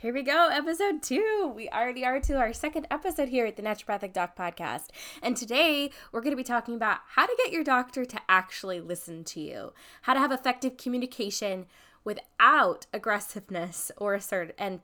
Here 0.00 0.14
we 0.14 0.22
go, 0.22 0.48
episode 0.50 1.02
two. 1.02 1.52
We 1.54 1.68
already 1.68 2.06
are 2.06 2.20
to 2.20 2.38
our 2.38 2.54
second 2.54 2.86
episode 2.90 3.28
here 3.28 3.44
at 3.44 3.56
the 3.56 3.62
Naturopathic 3.62 4.14
Doc 4.14 4.34
Podcast. 4.34 4.86
And 5.22 5.36
today 5.36 5.90
we're 6.10 6.22
going 6.22 6.32
to 6.32 6.38
be 6.38 6.42
talking 6.42 6.74
about 6.74 7.00
how 7.06 7.26
to 7.26 7.36
get 7.36 7.52
your 7.52 7.62
doctor 7.62 8.06
to 8.06 8.18
actually 8.26 8.80
listen 8.80 9.24
to 9.24 9.40
you, 9.40 9.74
how 10.00 10.14
to 10.14 10.18
have 10.18 10.32
effective 10.32 10.78
communication 10.78 11.66
without 12.02 12.86
aggressiveness 12.94 13.92
or 13.98 14.14
assert, 14.14 14.54
and 14.56 14.80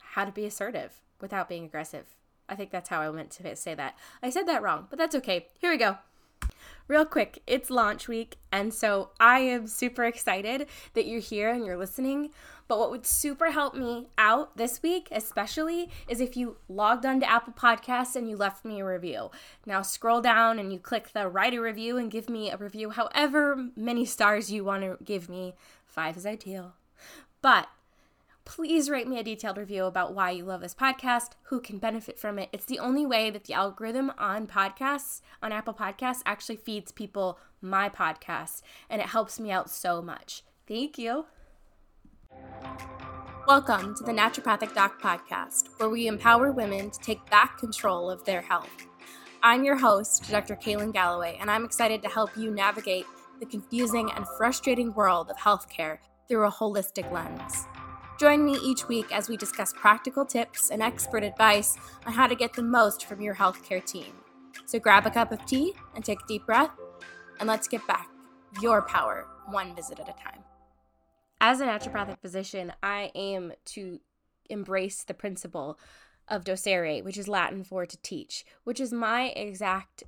how 0.00 0.26
to 0.26 0.32
be 0.32 0.44
assertive 0.44 1.00
without 1.18 1.48
being 1.48 1.64
aggressive. 1.64 2.04
I 2.46 2.56
think 2.56 2.70
that's 2.70 2.90
how 2.90 3.00
I 3.00 3.10
meant 3.10 3.30
to 3.30 3.56
say 3.56 3.72
that. 3.72 3.96
I 4.22 4.28
said 4.28 4.46
that 4.48 4.60
wrong, 4.60 4.86
but 4.90 4.98
that's 4.98 5.16
okay. 5.16 5.46
Here 5.58 5.70
we 5.70 5.78
go 5.78 5.96
real 6.88 7.04
quick, 7.04 7.42
it's 7.46 7.70
launch 7.70 8.08
week, 8.08 8.36
and 8.52 8.72
so 8.72 9.10
I 9.18 9.40
am 9.40 9.66
super 9.66 10.04
excited 10.04 10.66
that 10.94 11.06
you're 11.06 11.20
here 11.20 11.50
and 11.50 11.64
you're 11.64 11.76
listening. 11.76 12.30
But 12.68 12.78
what 12.78 12.90
would 12.90 13.06
super 13.06 13.52
help 13.52 13.74
me 13.76 14.08
out 14.18 14.56
this 14.56 14.82
week, 14.82 15.08
especially, 15.12 15.88
is 16.08 16.20
if 16.20 16.36
you 16.36 16.56
logged 16.68 17.06
onto 17.06 17.24
Apple 17.24 17.52
Podcasts 17.52 18.16
and 18.16 18.28
you 18.28 18.36
left 18.36 18.64
me 18.64 18.80
a 18.80 18.84
review. 18.84 19.30
Now 19.64 19.82
scroll 19.82 20.20
down 20.20 20.58
and 20.58 20.72
you 20.72 20.80
click 20.80 21.12
the 21.12 21.28
write 21.28 21.54
a 21.54 21.60
review 21.60 21.96
and 21.96 22.10
give 22.10 22.28
me 22.28 22.50
a 22.50 22.56
review, 22.56 22.90
however 22.90 23.68
many 23.76 24.04
stars 24.04 24.50
you 24.50 24.64
want 24.64 24.82
to 24.82 24.98
give 25.04 25.28
me. 25.28 25.54
Five 25.84 26.16
is 26.16 26.26
ideal. 26.26 26.74
But 27.40 27.68
please 28.46 28.88
write 28.88 29.08
me 29.08 29.18
a 29.18 29.24
detailed 29.24 29.58
review 29.58 29.84
about 29.84 30.14
why 30.14 30.30
you 30.30 30.44
love 30.44 30.60
this 30.62 30.74
podcast, 30.74 31.32
who 31.42 31.60
can 31.60 31.78
benefit 31.78 32.18
from 32.18 32.38
it. 32.38 32.48
It's 32.52 32.64
the 32.64 32.78
only 32.78 33.04
way 33.04 33.28
that 33.28 33.44
the 33.44 33.52
algorithm 33.52 34.12
on 34.16 34.46
podcasts, 34.46 35.20
on 35.42 35.52
Apple 35.52 35.74
Podcasts, 35.74 36.22
actually 36.24 36.56
feeds 36.56 36.92
people 36.92 37.38
my 37.60 37.88
podcast, 37.88 38.62
and 38.88 39.02
it 39.02 39.08
helps 39.08 39.40
me 39.40 39.50
out 39.50 39.68
so 39.68 40.00
much. 40.00 40.44
Thank 40.68 40.96
you. 40.96 41.26
Welcome 43.48 43.96
to 43.96 44.04
the 44.04 44.12
Naturopathic 44.12 44.74
Doc 44.74 45.02
Podcast, 45.02 45.68
where 45.78 45.90
we 45.90 46.06
empower 46.06 46.52
women 46.52 46.90
to 46.90 47.00
take 47.00 47.28
back 47.28 47.58
control 47.58 48.08
of 48.08 48.24
their 48.24 48.42
health. 48.42 48.86
I'm 49.42 49.64
your 49.64 49.76
host, 49.76 50.30
Dr. 50.30 50.54
Kaylin 50.54 50.92
Galloway, 50.92 51.36
and 51.40 51.50
I'm 51.50 51.64
excited 51.64 52.00
to 52.02 52.08
help 52.08 52.36
you 52.36 52.52
navigate 52.52 53.06
the 53.40 53.46
confusing 53.46 54.10
and 54.14 54.24
frustrating 54.38 54.94
world 54.94 55.30
of 55.30 55.36
healthcare 55.36 55.98
through 56.28 56.46
a 56.46 56.50
holistic 56.50 57.10
lens. 57.10 57.66
Join 58.18 58.46
me 58.46 58.56
each 58.64 58.88
week 58.88 59.14
as 59.14 59.28
we 59.28 59.36
discuss 59.36 59.74
practical 59.74 60.24
tips 60.24 60.70
and 60.70 60.82
expert 60.82 61.22
advice 61.22 61.76
on 62.06 62.14
how 62.14 62.26
to 62.26 62.34
get 62.34 62.54
the 62.54 62.62
most 62.62 63.04
from 63.04 63.20
your 63.20 63.34
healthcare 63.34 63.84
team. 63.84 64.12
So 64.64 64.78
grab 64.78 65.04
a 65.06 65.10
cup 65.10 65.32
of 65.32 65.44
tea 65.44 65.74
and 65.94 66.02
take 66.02 66.22
a 66.22 66.26
deep 66.26 66.46
breath, 66.46 66.70
and 67.38 67.46
let's 67.46 67.68
get 67.68 67.86
back 67.86 68.08
your 68.62 68.80
power 68.80 69.26
one 69.50 69.76
visit 69.76 70.00
at 70.00 70.08
a 70.08 70.14
time. 70.14 70.42
As 71.42 71.60
a 71.60 71.66
naturopathic 71.66 72.18
physician, 72.20 72.72
I 72.82 73.10
aim 73.14 73.52
to 73.66 74.00
embrace 74.48 75.04
the 75.04 75.12
principle 75.12 75.78
of 76.26 76.42
docere, 76.42 77.04
which 77.04 77.18
is 77.18 77.28
Latin 77.28 77.64
for 77.64 77.84
to 77.84 77.98
teach, 78.02 78.46
which 78.64 78.80
is 78.80 78.94
my 78.94 79.26
exact 79.28 80.04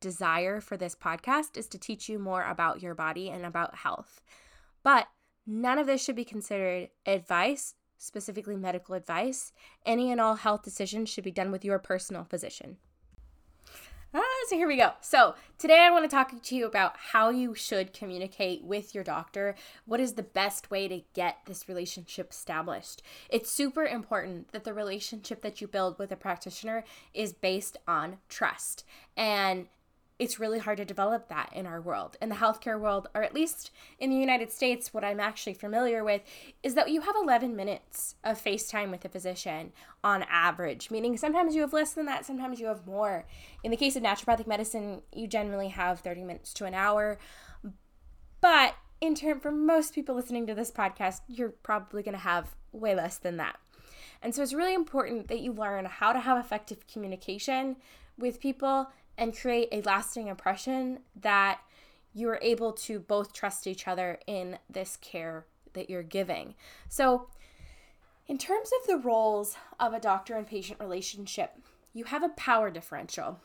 desire 0.00 0.60
for 0.60 0.76
this 0.76 0.94
podcast 0.94 1.56
is 1.56 1.66
to 1.66 1.78
teach 1.78 2.08
you 2.08 2.20
more 2.20 2.44
about 2.44 2.80
your 2.80 2.94
body 2.94 3.28
and 3.28 3.44
about 3.44 3.74
health. 3.74 4.22
But 4.84 5.08
None 5.52 5.80
of 5.80 5.88
this 5.88 6.00
should 6.00 6.14
be 6.14 6.24
considered 6.24 6.90
advice, 7.04 7.74
specifically 7.98 8.54
medical 8.54 8.94
advice. 8.94 9.52
Any 9.84 10.12
and 10.12 10.20
all 10.20 10.36
health 10.36 10.62
decisions 10.62 11.08
should 11.08 11.24
be 11.24 11.32
done 11.32 11.50
with 11.50 11.64
your 11.64 11.80
personal 11.80 12.22
physician. 12.22 12.76
Ah, 14.14 14.22
so 14.46 14.54
here 14.54 14.68
we 14.68 14.76
go. 14.76 14.92
So, 15.00 15.34
today 15.58 15.80
I 15.80 15.90
want 15.90 16.04
to 16.04 16.08
talk 16.08 16.40
to 16.40 16.54
you 16.54 16.66
about 16.66 16.96
how 16.96 17.30
you 17.30 17.56
should 17.56 17.92
communicate 17.92 18.62
with 18.62 18.94
your 18.94 19.02
doctor. 19.02 19.56
What 19.86 19.98
is 19.98 20.12
the 20.12 20.22
best 20.22 20.70
way 20.70 20.86
to 20.86 21.02
get 21.14 21.38
this 21.46 21.68
relationship 21.68 22.30
established? 22.30 23.02
It's 23.28 23.50
super 23.50 23.84
important 23.84 24.52
that 24.52 24.62
the 24.62 24.72
relationship 24.72 25.42
that 25.42 25.60
you 25.60 25.66
build 25.66 25.98
with 25.98 26.12
a 26.12 26.16
practitioner 26.16 26.84
is 27.12 27.32
based 27.32 27.76
on 27.88 28.18
trust. 28.28 28.84
And 29.16 29.66
it's 30.20 30.38
really 30.38 30.58
hard 30.58 30.76
to 30.76 30.84
develop 30.84 31.28
that 31.28 31.50
in 31.54 31.66
our 31.66 31.80
world. 31.80 32.18
In 32.20 32.28
the 32.28 32.34
healthcare 32.34 32.78
world, 32.78 33.08
or 33.14 33.22
at 33.22 33.32
least 33.32 33.70
in 33.98 34.10
the 34.10 34.16
United 34.16 34.52
States, 34.52 34.92
what 34.92 35.02
I'm 35.02 35.18
actually 35.18 35.54
familiar 35.54 36.04
with 36.04 36.20
is 36.62 36.74
that 36.74 36.90
you 36.90 37.00
have 37.00 37.14
11 37.16 37.56
minutes 37.56 38.16
of 38.22 38.38
FaceTime 38.38 38.90
with 38.90 39.02
a 39.06 39.08
physician 39.08 39.72
on 40.04 40.26
average, 40.28 40.90
meaning 40.90 41.16
sometimes 41.16 41.54
you 41.54 41.62
have 41.62 41.72
less 41.72 41.94
than 41.94 42.04
that, 42.04 42.26
sometimes 42.26 42.60
you 42.60 42.66
have 42.66 42.86
more. 42.86 43.24
In 43.64 43.70
the 43.70 43.78
case 43.78 43.96
of 43.96 44.02
naturopathic 44.02 44.46
medicine, 44.46 45.00
you 45.10 45.26
generally 45.26 45.68
have 45.68 46.00
30 46.00 46.24
minutes 46.24 46.52
to 46.52 46.66
an 46.66 46.74
hour. 46.74 47.18
But 48.42 48.74
in 49.00 49.14
term 49.14 49.40
for 49.40 49.50
most 49.50 49.94
people 49.94 50.14
listening 50.14 50.46
to 50.48 50.54
this 50.54 50.70
podcast, 50.70 51.22
you're 51.28 51.54
probably 51.62 52.02
going 52.02 52.12
to 52.12 52.18
have 52.18 52.54
way 52.72 52.94
less 52.94 53.16
than 53.16 53.38
that. 53.38 53.58
And 54.20 54.34
so 54.34 54.42
it's 54.42 54.52
really 54.52 54.74
important 54.74 55.28
that 55.28 55.40
you 55.40 55.54
learn 55.54 55.86
how 55.86 56.12
to 56.12 56.20
have 56.20 56.36
effective 56.36 56.86
communication 56.86 57.76
with 58.18 58.38
people 58.38 58.88
and 59.20 59.36
create 59.36 59.68
a 59.70 59.82
lasting 59.82 60.26
impression 60.26 61.00
that 61.14 61.60
you 62.12 62.28
are 62.28 62.40
able 62.42 62.72
to 62.72 62.98
both 62.98 63.32
trust 63.32 63.66
each 63.66 63.86
other 63.86 64.18
in 64.26 64.58
this 64.68 64.96
care 64.96 65.44
that 65.74 65.88
you're 65.88 66.02
giving. 66.02 66.54
So, 66.88 67.28
in 68.26 68.38
terms 68.38 68.70
of 68.80 68.88
the 68.88 68.96
roles 68.96 69.56
of 69.78 69.92
a 69.92 70.00
doctor 70.00 70.34
and 70.34 70.46
patient 70.46 70.80
relationship, 70.80 71.52
you 71.92 72.04
have 72.04 72.22
a 72.22 72.30
power 72.30 72.70
differential. 72.70 73.40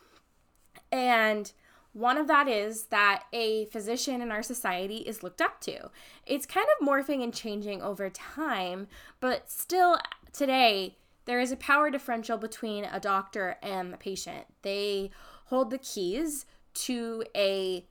And 0.91 1.51
one 1.91 2.17
of 2.17 2.27
that 2.27 2.47
is 2.47 2.85
that 2.85 3.23
a 3.33 3.65
physician 3.65 4.21
in 4.21 4.31
our 4.31 4.43
society 4.43 4.97
is 4.97 5.23
looked 5.23 5.41
up 5.41 5.59
to. 5.61 5.89
It's 6.25 6.45
kind 6.45 6.67
of 6.79 6.87
morphing 6.87 7.23
and 7.23 7.33
changing 7.33 7.81
over 7.81 8.09
time, 8.09 8.87
but 9.19 9.49
still 9.49 9.97
today, 10.31 10.97
there 11.25 11.39
is 11.39 11.51
a 11.51 11.57
power 11.57 11.89
differential 11.89 12.37
between 12.37 12.85
a 12.85 12.99
doctor 12.99 13.57
and 13.63 13.91
the 13.91 13.97
patient. 13.97 14.45
They 14.61 15.09
hold 15.45 15.69
the 15.69 15.77
keys 15.77 16.45
to 16.73 17.23
a 17.35 17.85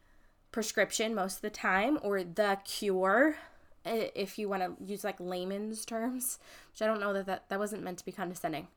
prescription 0.53 1.15
most 1.15 1.37
of 1.37 1.43
the 1.43 1.51
time 1.51 1.99
or 2.03 2.23
the 2.23 2.59
cure 2.65 3.37
if 3.85 4.39
you 4.39 4.49
want 4.49 4.63
to 4.63 4.85
use 4.85 5.05
like 5.05 5.19
layman's 5.19 5.85
terms 5.85 6.39
which 6.71 6.81
i 6.81 6.87
don't 6.87 7.01
know 7.01 7.13
that, 7.13 7.27
that 7.27 7.49
that 7.49 7.59
wasn't 7.59 7.83
meant 7.83 7.99
to 7.99 8.05
be 8.05 8.13
condescending. 8.13 8.69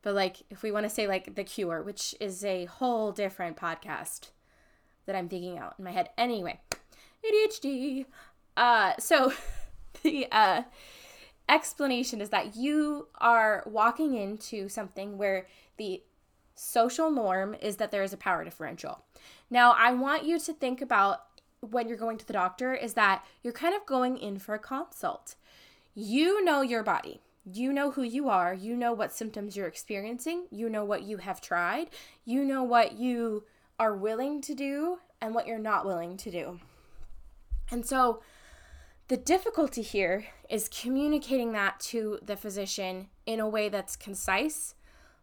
But 0.00 0.14
like 0.14 0.36
if 0.48 0.62
we 0.62 0.70
want 0.70 0.84
to 0.84 0.90
say 0.90 1.06
like 1.06 1.34
the 1.34 1.44
cure 1.44 1.82
which 1.82 2.14
is 2.20 2.44
a 2.44 2.66
whole 2.66 3.12
different 3.12 3.56
podcast 3.56 4.30
that 5.06 5.16
i'm 5.16 5.28
thinking 5.28 5.58
out 5.58 5.74
in 5.78 5.84
my 5.84 5.92
head. 5.92 6.10
Anyway 6.16 6.60
adhd 7.24 8.06
uh 8.56 8.92
so 8.98 9.32
the 10.02 10.26
uh 10.30 10.62
explanation 11.48 12.20
is 12.20 12.30
that 12.30 12.56
you 12.56 13.08
are 13.20 13.64
walking 13.66 14.14
into 14.14 14.68
something 14.68 15.18
where 15.18 15.46
the 15.78 16.02
social 16.58 17.10
norm 17.10 17.54
is 17.60 17.76
that 17.76 17.90
there 17.90 18.02
is 18.02 18.12
a 18.12 18.16
power 18.16 18.44
differential. 18.44 19.04
Now, 19.50 19.74
I 19.76 19.92
want 19.92 20.24
you 20.24 20.38
to 20.38 20.52
think 20.52 20.80
about 20.80 21.20
when 21.60 21.88
you're 21.88 21.96
going 21.96 22.18
to 22.18 22.26
the 22.26 22.32
doctor 22.32 22.74
is 22.74 22.94
that 22.94 23.24
you're 23.42 23.52
kind 23.52 23.74
of 23.74 23.86
going 23.86 24.16
in 24.16 24.38
for 24.38 24.54
a 24.54 24.58
consult. 24.58 25.34
You 25.94 26.44
know 26.44 26.62
your 26.62 26.82
body. 26.82 27.20
You 27.44 27.72
know 27.72 27.92
who 27.92 28.02
you 28.02 28.28
are. 28.28 28.52
You 28.52 28.76
know 28.76 28.92
what 28.92 29.12
symptoms 29.12 29.56
you're 29.56 29.66
experiencing. 29.66 30.46
You 30.50 30.68
know 30.68 30.84
what 30.84 31.02
you 31.02 31.16
have 31.16 31.40
tried. 31.40 31.88
You 32.24 32.44
know 32.44 32.62
what 32.62 32.92
you 32.98 33.44
are 33.78 33.96
willing 33.96 34.40
to 34.42 34.54
do 34.54 34.98
and 35.20 35.34
what 35.34 35.46
you're 35.46 35.58
not 35.58 35.86
willing 35.86 36.16
to 36.18 36.30
do. 36.30 36.60
And 37.70 37.84
so, 37.84 38.22
the 39.08 39.16
difficulty 39.16 39.80
here 39.80 40.26
is 40.50 40.68
communicating 40.68 41.52
that 41.52 41.80
to 41.80 42.18
the 42.22 42.36
physician 42.36 43.08
in 43.24 43.40
a 43.40 43.48
way 43.48 43.70
that's 43.70 43.96
concise, 43.96 44.74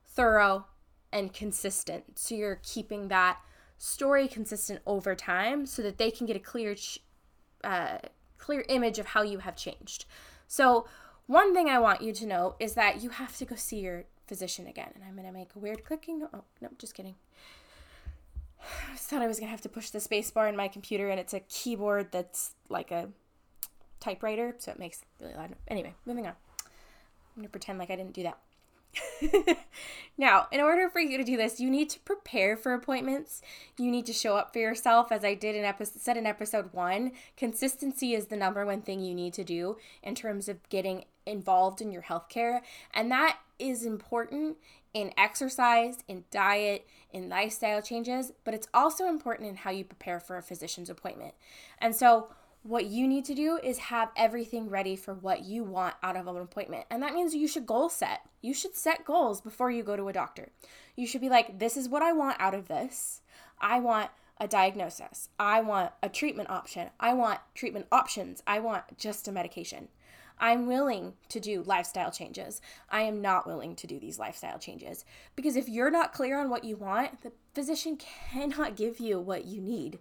thorough, 0.07 0.66
and 1.15 1.33
consistent. 1.33 2.19
So 2.19 2.35
you're 2.35 2.59
keeping 2.61 3.07
that 3.07 3.39
story 3.77 4.27
consistent 4.27 4.81
over 4.85 5.15
time 5.15 5.65
so 5.65 5.81
that 5.81 5.97
they 5.97 6.11
can 6.11 6.27
get 6.27 6.35
a 6.35 6.39
clear 6.39 6.75
uh, 7.63 7.99
clear 8.37 8.65
image 8.67 8.99
of 8.99 9.07
how 9.07 9.21
you 9.23 9.39
have 9.39 9.55
changed. 9.55 10.05
So 10.47 10.87
one 11.25 11.55
thing 11.55 11.69
I 11.69 11.79
want 11.79 12.01
you 12.01 12.13
to 12.13 12.25
know 12.27 12.55
is 12.59 12.73
that 12.73 13.01
you 13.01 13.09
have 13.09 13.35
to 13.37 13.45
go 13.45 13.55
see 13.55 13.79
your 13.79 14.03
physician 14.28 14.67
again. 14.67 14.91
And 14.93 15.03
I'm 15.03 15.16
going 15.16 15.25
to 15.25 15.31
make 15.31 15.55
a 15.55 15.59
weird 15.59 15.85
clicking. 15.85 16.28
Oh, 16.34 16.43
no, 16.61 16.69
just 16.78 16.93
kidding. 16.93 17.16
I 18.61 18.97
thought 18.97 19.22
I 19.22 19.28
was 19.28 19.40
going 19.40 19.47
to 19.47 19.51
have 19.51 19.61
to 19.61 19.69
push 19.69 19.90
the 19.91 20.01
space 20.01 20.29
bar 20.29 20.49
in 20.49 20.57
my 20.57 20.67
computer 20.67 21.09
and 21.09 21.19
it's 21.19 21.34
a 21.34 21.40
keyboard 21.40 22.11
that's 22.11 22.51
like 22.67 22.91
a 22.91 23.07
typewriter, 24.01 24.53
so 24.57 24.72
it 24.72 24.79
makes 24.79 25.01
really 25.22 25.34
loud. 25.34 25.55
Anyway, 25.69 25.93
moving 26.05 26.28
on. 26.28 26.34
I'm 26.66 27.41
going 27.41 27.47
to 27.47 27.51
pretend 27.51 27.79
like 27.79 27.90
I 27.90 27.95
didn't 27.95 28.13
do 28.13 28.23
that. 28.23 28.37
now, 30.17 30.47
in 30.51 30.61
order 30.61 30.89
for 30.89 30.99
you 30.99 31.17
to 31.17 31.23
do 31.23 31.37
this, 31.37 31.59
you 31.59 31.69
need 31.69 31.89
to 31.91 31.99
prepare 31.99 32.55
for 32.57 32.73
appointments. 32.73 33.41
You 33.77 33.91
need 33.91 34.05
to 34.05 34.13
show 34.13 34.35
up 34.37 34.53
for 34.53 34.59
yourself, 34.59 35.11
as 35.11 35.23
I 35.23 35.33
did 35.33 35.55
in 35.55 35.63
episode 35.63 36.01
said 36.01 36.17
in 36.17 36.25
episode 36.25 36.73
one. 36.73 37.11
Consistency 37.37 38.13
is 38.13 38.27
the 38.27 38.37
number 38.37 38.65
one 38.65 38.81
thing 38.81 39.01
you 39.01 39.15
need 39.15 39.33
to 39.33 39.43
do 39.43 39.77
in 40.03 40.15
terms 40.15 40.47
of 40.47 40.67
getting 40.69 41.05
involved 41.25 41.81
in 41.81 41.91
your 41.91 42.03
healthcare, 42.03 42.61
and 42.93 43.11
that 43.11 43.39
is 43.57 43.85
important 43.85 44.57
in 44.93 45.11
exercise, 45.17 45.97
in 46.07 46.23
diet, 46.31 46.87
in 47.11 47.27
lifestyle 47.27 47.81
changes, 47.81 48.31
but 48.45 48.53
it's 48.53 48.67
also 48.73 49.07
important 49.07 49.49
in 49.49 49.55
how 49.57 49.69
you 49.69 49.83
prepare 49.83 50.21
for 50.21 50.37
a 50.37 50.41
physician's 50.41 50.89
appointment. 50.89 51.33
And 51.79 51.93
so, 51.93 52.29
what 52.66 52.85
you 52.85 53.08
need 53.08 53.23
to 53.26 53.35
do 53.35 53.59
is 53.64 53.78
have 53.78 54.09
everything 54.17 54.70
ready 54.70 54.96
for 54.96 55.14
what 55.14 55.46
you 55.46 55.64
want 55.64 55.94
out 56.02 56.17
of 56.17 56.26
an 56.26 56.38
appointment. 56.38 56.85
And 56.90 57.03
that 57.03 57.14
means 57.14 57.35
you 57.35 57.47
should 57.47 57.67
goal 57.67 57.90
set. 57.90 58.22
You 58.41 58.56
should 58.56 58.76
set 58.76 59.06
goals 59.06 59.40
before 59.40 59.70
you 59.70 59.84
go 59.84 59.96
to 59.96 60.08
a 60.08 60.14
doctor. 60.14 60.50
You 60.96 61.06
should 61.06 61.22
be 61.22 61.29
like, 61.29 61.59
this 61.59 61.78
is 61.78 61.88
what 61.88 62.02
I 62.02 62.12
want 62.12 62.38
out 62.40 62.56
of 62.56 62.67
this. 62.67 63.22
I 63.62 63.79
want 63.79 64.09
a 64.40 64.47
diagnosis. 64.47 65.29
I 65.38 65.62
want 65.62 65.91
a 66.02 66.09
treatment 66.09 66.50
option. 66.50 66.90
I 67.00 67.14
want 67.14 67.40
treatment 67.53 67.85
options. 67.91 68.41
I 68.47 68.58
want 68.58 68.97
just 68.97 69.28
a 69.28 69.32
medication. 69.32 69.90
I'm 70.40 70.66
willing 70.66 71.14
to 71.29 71.40
do 71.40 71.62
lifestyle 71.62 72.09
changes. 72.09 72.62
I 72.90 73.02
am 73.02 73.22
not 73.22 73.46
willing 73.46 73.76
to 73.76 73.85
do 73.85 74.00
these 74.00 74.17
lifestyle 74.17 74.58
changes 74.58 75.06
because 75.35 75.56
if 75.56 75.70
you're 75.70 75.91
not 75.91 76.14
clear 76.14 76.40
on 76.40 76.50
what 76.50 76.64
you 76.64 76.78
want, 76.78 77.22
the 77.22 77.32
physician 77.53 77.97
cannot 78.32 78.76
give 78.76 79.00
you 79.00 79.20
what 79.20 79.46
you 79.46 79.62
need. 79.62 80.00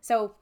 So, 0.00 0.36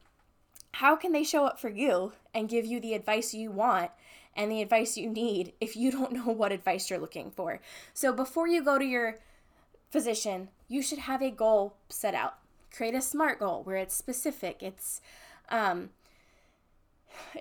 how 0.76 0.94
can 0.94 1.12
they 1.12 1.24
show 1.24 1.46
up 1.46 1.58
for 1.58 1.70
you 1.70 2.12
and 2.34 2.50
give 2.50 2.66
you 2.66 2.80
the 2.80 2.92
advice 2.92 3.32
you 3.32 3.50
want 3.50 3.90
and 4.36 4.52
the 4.52 4.60
advice 4.60 4.98
you 4.98 5.08
need 5.08 5.54
if 5.58 5.74
you 5.74 5.90
don't 5.96 6.12
know 6.12 6.30
what 6.30 6.52
advice 6.52 6.90
you're 6.90 6.98
looking 6.98 7.30
for? 7.30 7.60
So, 7.94 8.12
before 8.12 8.46
you 8.46 8.62
go 8.62 8.78
to 8.78 8.84
your 8.84 9.18
physician, 9.90 10.48
you 10.68 10.82
should 10.82 10.98
have 10.98 11.22
a 11.22 11.30
goal 11.30 11.76
set 11.88 12.14
out. 12.14 12.34
Create 12.70 12.94
a 12.94 13.00
SMART 13.00 13.38
goal 13.38 13.62
where 13.62 13.76
it's 13.76 13.94
specific, 13.94 14.62
it's 14.62 15.00
um, 15.48 15.90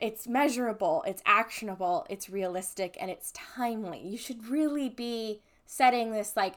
it's 0.01 0.27
measurable, 0.27 1.03
it's 1.05 1.21
actionable, 1.25 2.05
it's 2.09 2.29
realistic, 2.29 2.95
and 3.01 3.11
it's 3.11 3.33
timely. 3.33 3.99
You 3.99 4.17
should 4.17 4.47
really 4.47 4.88
be 4.88 5.41
setting 5.65 6.11
this 6.11 6.38
like 6.38 6.53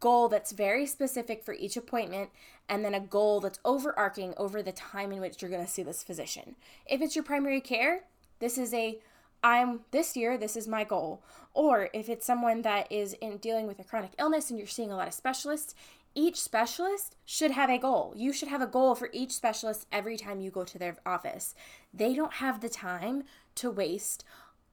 goal 0.00 0.28
that's 0.28 0.52
very 0.52 0.86
specific 0.86 1.44
for 1.44 1.54
each 1.54 1.76
appointment 1.76 2.30
and 2.68 2.84
then 2.84 2.94
a 2.94 3.00
goal 3.00 3.40
that's 3.40 3.58
overarching 3.64 4.34
over 4.36 4.62
the 4.62 4.72
time 4.72 5.12
in 5.12 5.20
which 5.20 5.42
you're 5.42 5.50
going 5.50 5.64
to 5.64 5.70
see 5.70 5.82
this 5.82 6.02
physician. 6.02 6.56
If 6.86 7.02
it's 7.02 7.14
your 7.14 7.24
primary 7.24 7.60
care, 7.60 8.04
this 8.38 8.56
is 8.56 8.72
a 8.72 8.98
I'm 9.42 9.80
this 9.90 10.16
year, 10.16 10.38
this 10.38 10.56
is 10.56 10.66
my 10.66 10.84
goal. 10.84 11.22
Or 11.52 11.90
if 11.92 12.08
it's 12.08 12.24
someone 12.24 12.62
that 12.62 12.90
is 12.90 13.12
in 13.14 13.36
dealing 13.36 13.66
with 13.66 13.78
a 13.78 13.84
chronic 13.84 14.12
illness 14.18 14.48
and 14.48 14.58
you're 14.58 14.66
seeing 14.66 14.90
a 14.90 14.96
lot 14.96 15.06
of 15.06 15.12
specialists, 15.12 15.74
each 16.14 16.40
specialist 16.40 17.16
should 17.26 17.50
have 17.50 17.68
a 17.68 17.78
goal. 17.78 18.14
You 18.16 18.32
should 18.32 18.48
have 18.48 18.62
a 18.62 18.66
goal 18.66 18.94
for 18.94 19.10
each 19.12 19.32
specialist 19.32 19.86
every 19.92 20.16
time 20.16 20.40
you 20.40 20.50
go 20.50 20.64
to 20.64 20.78
their 20.78 20.96
office. 21.04 21.54
They 21.92 22.14
don't 22.14 22.34
have 22.34 22.60
the 22.60 22.68
time 22.70 23.24
to 23.56 23.70
waste 23.70 24.24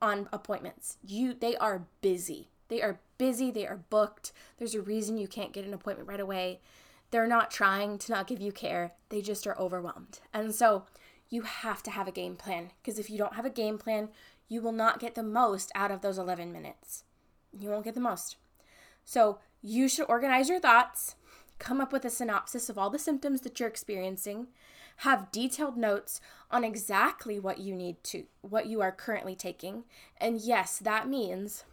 on 0.02 0.30
appointments. 0.31 0.98
You 1.06 1.34
they 1.34 1.57
are 1.57 1.88
busy. 2.02 2.50
They 2.71 2.81
are 2.81 3.01
busy, 3.18 3.51
they 3.51 3.68
are 3.68 3.83
booked. 3.89 4.31
There's 4.57 4.75
a 4.75 4.81
reason 4.81 5.18
you 5.18 5.27
can't 5.27 5.51
get 5.51 5.65
an 5.65 5.73
appointment 5.73 6.07
right 6.07 6.21
away. 6.21 6.62
They're 7.12 7.27
not 7.27 7.51
trying 7.51 7.97
to 7.97 8.13
not 8.13 8.27
give 8.27 8.39
you 8.39 8.53
care. 8.53 8.94
They 9.09 9.21
just 9.21 9.45
are 9.45 9.59
overwhelmed. 9.59 10.21
And 10.33 10.56
so 10.56 10.85
you 11.29 11.41
have 11.41 11.83
to 11.83 11.91
have 11.91 12.07
a 12.07 12.13
game 12.13 12.38
plan 12.38 12.71
because 12.81 12.97
if 12.97 13.09
you 13.09 13.18
don't 13.18 13.35
have 13.35 13.44
a 13.44 13.50
game 13.50 13.77
plan, 13.77 14.07
you 14.47 14.62
will 14.62 14.71
not 14.71 15.01
get 15.01 15.15
the 15.15 15.21
most 15.21 15.69
out 15.75 15.91
of 15.91 16.00
those 16.00 16.18
11 16.18 16.53
minutes. 16.53 17.03
You 17.59 17.69
won't 17.69 17.83
get 17.83 17.94
the 17.94 18.00
most. 18.00 18.38
So 19.03 19.39
you 19.62 19.89
should 19.89 20.06
organize 20.07 20.47
your 20.47 20.62
thoughts, 20.62 21.15
come 21.59 21.81
up 21.81 21.91
with 21.91 22.06
a 22.06 22.09
synopsis 22.09 22.69
of 22.69 22.77
all 22.77 22.89
the 22.89 22.97
symptoms 22.97 23.41
that 23.41 23.59
you're 23.59 23.68
experiencing, 23.68 24.47
have 24.97 25.29
detailed 25.33 25.75
notes 25.75 26.21
on 26.50 26.63
exactly 26.63 27.38
what 27.38 27.57
you 27.57 27.75
need 27.75 28.01
to 28.06 28.23
what 28.39 28.68
you 28.68 28.79
are 28.79 28.94
currently 28.94 29.35
taking. 29.35 29.83
And 30.21 30.39
yes, 30.39 30.79
that 30.79 31.09
means 31.09 31.65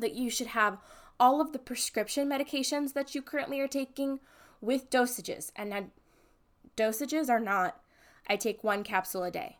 that 0.00 0.14
you 0.14 0.30
should 0.30 0.48
have 0.48 0.78
all 1.18 1.40
of 1.40 1.52
the 1.52 1.58
prescription 1.58 2.28
medications 2.28 2.94
that 2.94 3.14
you 3.14 3.22
currently 3.22 3.60
are 3.60 3.68
taking 3.68 4.20
with 4.60 4.90
dosages. 4.90 5.52
And 5.54 5.70
now, 5.70 5.84
dosages 6.76 7.28
are 7.28 7.40
not 7.40 7.80
I 8.26 8.36
take 8.36 8.62
one 8.62 8.84
capsule 8.84 9.24
a 9.24 9.30
day 9.30 9.58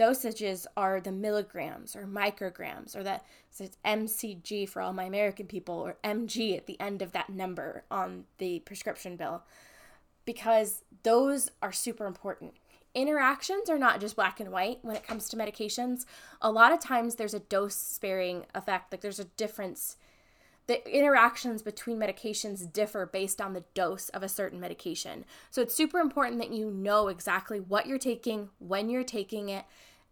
dosages 0.00 0.64
are 0.78 0.98
the 0.98 1.12
milligrams 1.12 1.94
or 1.94 2.06
micrograms 2.06 2.96
or 2.96 3.02
that 3.02 3.22
so 3.50 3.64
it's 3.64 3.76
MCG 3.84 4.66
for 4.66 4.80
all 4.80 4.94
my 4.94 5.04
American 5.04 5.46
people 5.46 5.74
or 5.74 5.98
MG 6.02 6.56
at 6.56 6.66
the 6.66 6.80
end 6.80 7.02
of 7.02 7.12
that 7.12 7.28
number 7.28 7.84
on 7.90 8.24
the 8.38 8.60
prescription 8.60 9.16
bill 9.16 9.42
because 10.24 10.84
those 11.02 11.50
are 11.60 11.72
super 11.72 12.06
important. 12.06 12.54
Interactions 12.94 13.70
are 13.70 13.78
not 13.78 14.00
just 14.00 14.16
black 14.16 14.40
and 14.40 14.50
white 14.50 14.78
when 14.82 14.96
it 14.96 15.06
comes 15.06 15.28
to 15.28 15.36
medications. 15.36 16.06
A 16.40 16.50
lot 16.50 16.72
of 16.72 16.80
times 16.80 17.14
there's 17.14 17.34
a 17.34 17.40
dose 17.40 17.76
sparing 17.76 18.46
effect, 18.54 18.92
like 18.92 19.00
there's 19.00 19.20
a 19.20 19.24
difference. 19.24 19.96
The 20.66 20.88
interactions 20.88 21.62
between 21.62 21.98
medications 21.98 22.72
differ 22.72 23.06
based 23.06 23.40
on 23.40 23.52
the 23.52 23.64
dose 23.74 24.08
of 24.10 24.22
a 24.22 24.28
certain 24.28 24.60
medication. 24.60 25.24
So 25.50 25.62
it's 25.62 25.74
super 25.74 25.98
important 25.98 26.38
that 26.38 26.52
you 26.52 26.70
know 26.70 27.08
exactly 27.08 27.60
what 27.60 27.86
you're 27.86 27.98
taking, 27.98 28.50
when 28.58 28.88
you're 28.88 29.04
taking 29.04 29.48
it, 29.48 29.64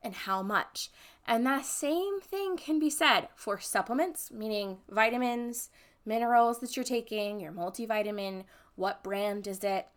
and 0.03 0.15
how 0.15 0.43
much. 0.43 0.91
And 1.27 1.45
that 1.47 1.67
same 1.67 2.21
thing 2.21 2.57
can 2.57 2.79
be 2.79 2.91
said 2.91 3.29
for 3.35 3.59
supplements, 3.59 4.31
meaning 4.31 4.79
vitamins, 4.89 5.71
minerals 6.07 6.61
that 6.61 6.77
you're 6.77 6.85
taking, 6.85 7.41
your 7.41 7.53
multivitamin, 7.53 8.45
what 8.77 9.03
brand 9.03 9.47
is 9.47 9.63
it? 9.65 9.89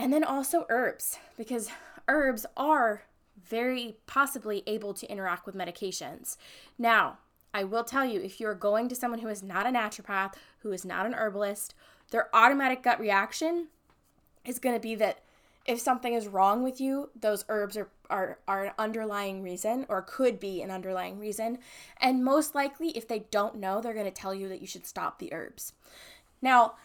And 0.00 0.14
then 0.14 0.24
also 0.24 0.64
herbs, 0.70 1.18
because 1.36 1.68
herbs 2.08 2.46
are 2.56 3.02
very 3.46 3.98
possibly 4.06 4.62
able 4.66 4.94
to 4.94 5.06
interact 5.12 5.44
with 5.44 5.54
medications. 5.54 6.38
Now, 6.78 7.18
I 7.52 7.64
will 7.64 7.84
tell 7.84 8.06
you 8.06 8.18
if 8.18 8.40
you're 8.40 8.54
going 8.54 8.88
to 8.88 8.94
someone 8.94 9.20
who 9.20 9.28
is 9.28 9.42
not 9.42 9.66
a 9.66 9.68
naturopath, 9.68 10.32
who 10.60 10.72
is 10.72 10.86
not 10.86 11.04
an 11.04 11.12
herbalist, 11.12 11.74
their 12.12 12.34
automatic 12.34 12.82
gut 12.82 12.98
reaction 12.98 13.68
is 14.42 14.58
going 14.58 14.74
to 14.74 14.80
be 14.80 14.94
that 14.94 15.20
if 15.66 15.78
something 15.78 16.14
is 16.14 16.26
wrong 16.26 16.62
with 16.62 16.80
you, 16.80 17.10
those 17.14 17.44
herbs 17.50 17.76
are, 17.76 17.90
are, 18.08 18.38
are 18.48 18.64
an 18.64 18.72
underlying 18.78 19.42
reason 19.42 19.84
or 19.90 20.00
could 20.00 20.40
be 20.40 20.62
an 20.62 20.70
underlying 20.70 21.18
reason. 21.18 21.58
And 22.00 22.24
most 22.24 22.54
likely, 22.54 22.88
if 22.96 23.06
they 23.06 23.26
don't 23.30 23.56
know, 23.56 23.82
they're 23.82 23.92
going 23.92 24.06
to 24.06 24.10
tell 24.10 24.34
you 24.34 24.48
that 24.48 24.62
you 24.62 24.66
should 24.66 24.86
stop 24.86 25.18
the 25.18 25.30
herbs. 25.30 25.74
Now, 26.40 26.76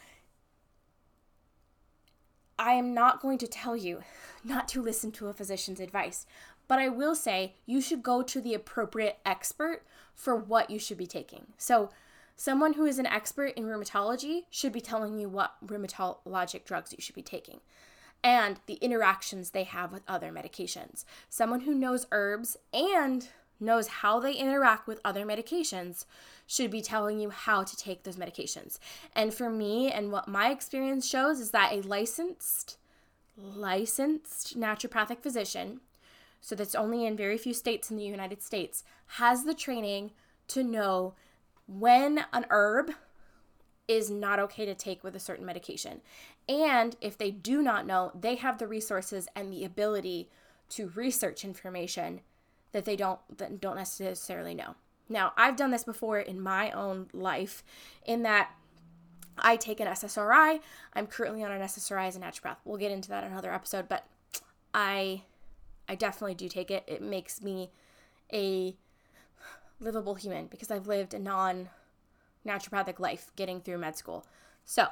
I 2.58 2.72
am 2.72 2.94
not 2.94 3.20
going 3.20 3.38
to 3.38 3.46
tell 3.46 3.76
you 3.76 4.02
not 4.44 4.68
to 4.68 4.82
listen 4.82 5.12
to 5.12 5.28
a 5.28 5.34
physician's 5.34 5.80
advice, 5.80 6.26
but 6.68 6.78
I 6.78 6.88
will 6.88 7.14
say 7.14 7.54
you 7.66 7.80
should 7.80 8.02
go 8.02 8.22
to 8.22 8.40
the 8.40 8.54
appropriate 8.54 9.18
expert 9.24 9.82
for 10.14 10.34
what 10.34 10.70
you 10.70 10.78
should 10.78 10.98
be 10.98 11.06
taking. 11.06 11.48
So, 11.58 11.90
someone 12.34 12.74
who 12.74 12.84
is 12.84 12.98
an 12.98 13.06
expert 13.06 13.54
in 13.56 13.64
rheumatology 13.64 14.42
should 14.50 14.72
be 14.72 14.80
telling 14.80 15.18
you 15.18 15.28
what 15.28 15.54
rheumatologic 15.64 16.64
drugs 16.64 16.92
you 16.92 16.98
should 17.00 17.14
be 17.14 17.22
taking 17.22 17.60
and 18.22 18.60
the 18.66 18.74
interactions 18.74 19.50
they 19.50 19.64
have 19.64 19.92
with 19.92 20.02
other 20.08 20.32
medications. 20.32 21.04
Someone 21.28 21.60
who 21.60 21.74
knows 21.74 22.06
herbs 22.10 22.56
and 22.72 23.28
knows 23.58 23.88
how 23.88 24.20
they 24.20 24.34
interact 24.34 24.86
with 24.86 25.00
other 25.04 25.24
medications 25.24 26.04
should 26.46 26.70
be 26.70 26.82
telling 26.82 27.18
you 27.18 27.30
how 27.30 27.62
to 27.64 27.76
take 27.76 28.02
those 28.02 28.16
medications. 28.16 28.78
And 29.14 29.32
for 29.34 29.50
me, 29.50 29.90
and 29.90 30.12
what 30.12 30.28
my 30.28 30.50
experience 30.50 31.06
shows, 31.06 31.40
is 31.40 31.50
that 31.50 31.72
a 31.72 31.80
licensed, 31.82 32.78
licensed 33.36 34.58
naturopathic 34.58 35.20
physician, 35.20 35.80
so 36.40 36.54
that's 36.54 36.74
only 36.74 37.04
in 37.04 37.16
very 37.16 37.38
few 37.38 37.54
states 37.54 37.90
in 37.90 37.96
the 37.96 38.04
United 38.04 38.42
States, 38.42 38.84
has 39.06 39.44
the 39.44 39.54
training 39.54 40.12
to 40.48 40.62
know 40.62 41.14
when 41.66 42.24
an 42.32 42.46
herb 42.50 42.92
is 43.88 44.10
not 44.10 44.38
okay 44.38 44.64
to 44.64 44.74
take 44.74 45.02
with 45.02 45.16
a 45.16 45.20
certain 45.20 45.46
medication. 45.46 46.00
And 46.48 46.96
if 47.00 47.18
they 47.18 47.30
do 47.30 47.62
not 47.62 47.86
know, 47.86 48.12
they 48.18 48.36
have 48.36 48.58
the 48.58 48.66
resources 48.66 49.28
and 49.34 49.52
the 49.52 49.64
ability 49.64 50.28
to 50.70 50.88
research 50.94 51.44
information 51.44 52.20
that 52.76 52.84
they 52.84 52.94
don't 52.94 53.18
that 53.38 53.58
don't 53.58 53.76
necessarily 53.76 54.54
know. 54.54 54.74
Now, 55.08 55.32
I've 55.36 55.56
done 55.56 55.70
this 55.70 55.84
before 55.84 56.18
in 56.18 56.38
my 56.38 56.70
own 56.72 57.08
life 57.14 57.64
in 58.04 58.22
that 58.24 58.50
I 59.38 59.56
take 59.56 59.80
an 59.80 59.86
SSRI. 59.86 60.60
I'm 60.92 61.06
currently 61.06 61.42
on 61.42 61.50
an 61.52 61.62
SSRI 61.62 62.08
as 62.08 62.16
a 62.16 62.20
naturopath. 62.20 62.56
We'll 62.66 62.76
get 62.76 62.92
into 62.92 63.08
that 63.08 63.24
in 63.24 63.32
another 63.32 63.52
episode, 63.52 63.88
but 63.88 64.06
I 64.74 65.22
I 65.88 65.94
definitely 65.94 66.34
do 66.34 66.50
take 66.50 66.70
it. 66.70 66.84
It 66.86 67.00
makes 67.00 67.40
me 67.40 67.70
a 68.30 68.76
livable 69.80 70.16
human 70.16 70.46
because 70.46 70.70
I've 70.70 70.86
lived 70.86 71.14
a 71.14 71.18
non 71.18 71.70
naturopathic 72.46 73.00
life 73.00 73.32
getting 73.36 73.62
through 73.62 73.78
med 73.78 73.96
school. 73.96 74.26
So, 74.66 74.88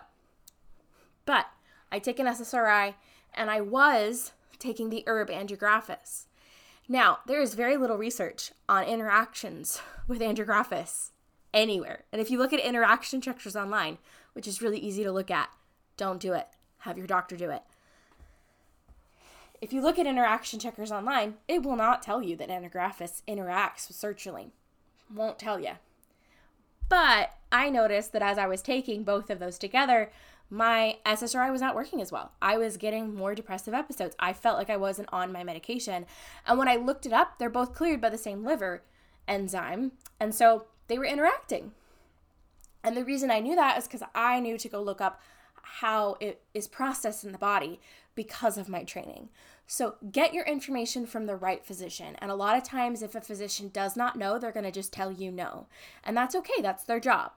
but 1.27 1.49
I 1.93 1.99
take 1.99 2.19
an 2.19 2.27
SSRI 2.27 2.95
and 3.35 3.51
I 3.51 3.61
was 3.61 4.33
taking 4.59 4.89
the 4.89 5.05
herb 5.07 5.29
andrographis. 5.29 6.29
Now, 6.89 7.21
there 7.27 7.41
is 7.41 7.55
very 7.55 7.77
little 7.77 7.97
research 7.97 8.53
on 8.69 8.85
interactions 8.85 9.81
with 10.09 10.21
andrographis 10.21 11.11
anywhere. 11.53 12.05
And 12.13 12.21
if 12.21 12.31
you 12.31 12.39
look 12.39 12.53
at 12.53 12.61
interaction 12.61 13.21
checkers 13.21 13.57
online, 13.57 13.99
which 14.35 14.47
is 14.47 14.61
really 14.61 14.79
easy 14.79 15.05
to 15.05 15.13
look 15.13 15.31
at, 15.31 15.51
don't 15.97 16.21
do 16.21 16.33
it. 16.33 16.49
Have 16.81 16.99
your 16.99 17.07
doctor 17.07 17.37
do 17.37 17.51
it. 17.51 17.63
If 19.61 19.73
you 19.73 19.81
look 19.81 19.99
at 19.99 20.07
interaction 20.07 20.59
checkers 20.59 20.93
online, 20.93 21.37
it 21.49 21.63
will 21.63 21.77
not 21.77 22.03
tell 22.03 22.23
you 22.23 22.37
that 22.37 22.51
andrographis 22.51 23.23
interacts 23.27 23.89
with 23.89 23.97
sertraline. 23.97 24.51
Won't 25.15 25.39
tell 25.39 25.59
you. 25.59 25.73
But 26.91 27.31
I 27.51 27.71
noticed 27.71 28.13
that 28.13 28.21
as 28.21 28.37
I 28.37 28.47
was 28.47 28.61
taking 28.61 29.05
both 29.05 29.31
of 29.31 29.39
those 29.39 29.57
together, 29.57 30.11
my 30.55 30.99
SSRI 31.05 31.51
was 31.51 31.61
not 31.61 31.75
working 31.75 32.01
as 32.01 32.13
well. 32.13 32.31
I 32.41 32.57
was 32.59 32.77
getting 32.77 33.13
more 33.13 33.35
depressive 33.35 33.75
episodes. 33.75 34.15
I 34.21 34.33
felt 34.33 34.57
like 34.57 34.71
I 34.71 34.77
wasn't 34.77 35.09
on 35.13 35.33
my 35.33 35.43
medication. 35.43 36.07
And 36.47 36.59
when 36.59 36.69
I 36.69 36.77
looked 36.77 37.07
it 37.07 37.13
up, 37.13 37.39
they're 37.39 37.51
both 37.51 37.75
cleared 37.75 38.01
by 38.01 38.09
the 38.09 38.17
same 38.17 38.45
liver 38.45 38.83
enzyme. 39.27 39.93
And 40.21 40.33
so 40.33 40.67
they 40.87 40.97
were 40.97 41.07
interacting. 41.07 41.73
And 42.85 42.97
the 42.97 43.05
reason 43.05 43.33
I 43.33 43.41
knew 43.41 43.57
that 43.57 43.79
is 43.79 43.89
because 43.89 44.05
I 44.15 44.39
knew 44.39 44.57
to 44.59 44.69
go 44.69 44.81
look 44.81 45.01
up 45.01 45.21
how 45.55 46.17
it 46.21 46.41
is 46.55 46.69
processed 46.69 47.25
in 47.25 47.33
the 47.33 47.39
body 47.39 47.81
because 48.15 48.57
of 48.57 48.69
my 48.69 48.85
training. 48.85 49.31
So 49.67 49.97
get 50.13 50.35
your 50.35 50.45
information 50.45 51.05
from 51.05 51.27
the 51.27 51.35
right 51.35 51.65
physician. 51.65 52.15
And 52.21 52.31
a 52.31 52.37
lot 52.37 52.57
of 52.57 52.63
times, 52.63 53.03
if 53.03 53.17
a 53.17 53.21
physician 53.21 53.71
does 53.73 53.97
not 53.97 54.17
know, 54.17 54.39
they're 54.39 54.53
going 54.53 54.65
to 54.65 54.71
just 54.71 54.93
tell 54.93 55.11
you 55.11 55.33
no. 55.33 55.67
And 56.05 56.17
that's 56.17 56.37
okay, 56.37 56.63
that's 56.63 56.85
their 56.85 57.01
job. 57.01 57.33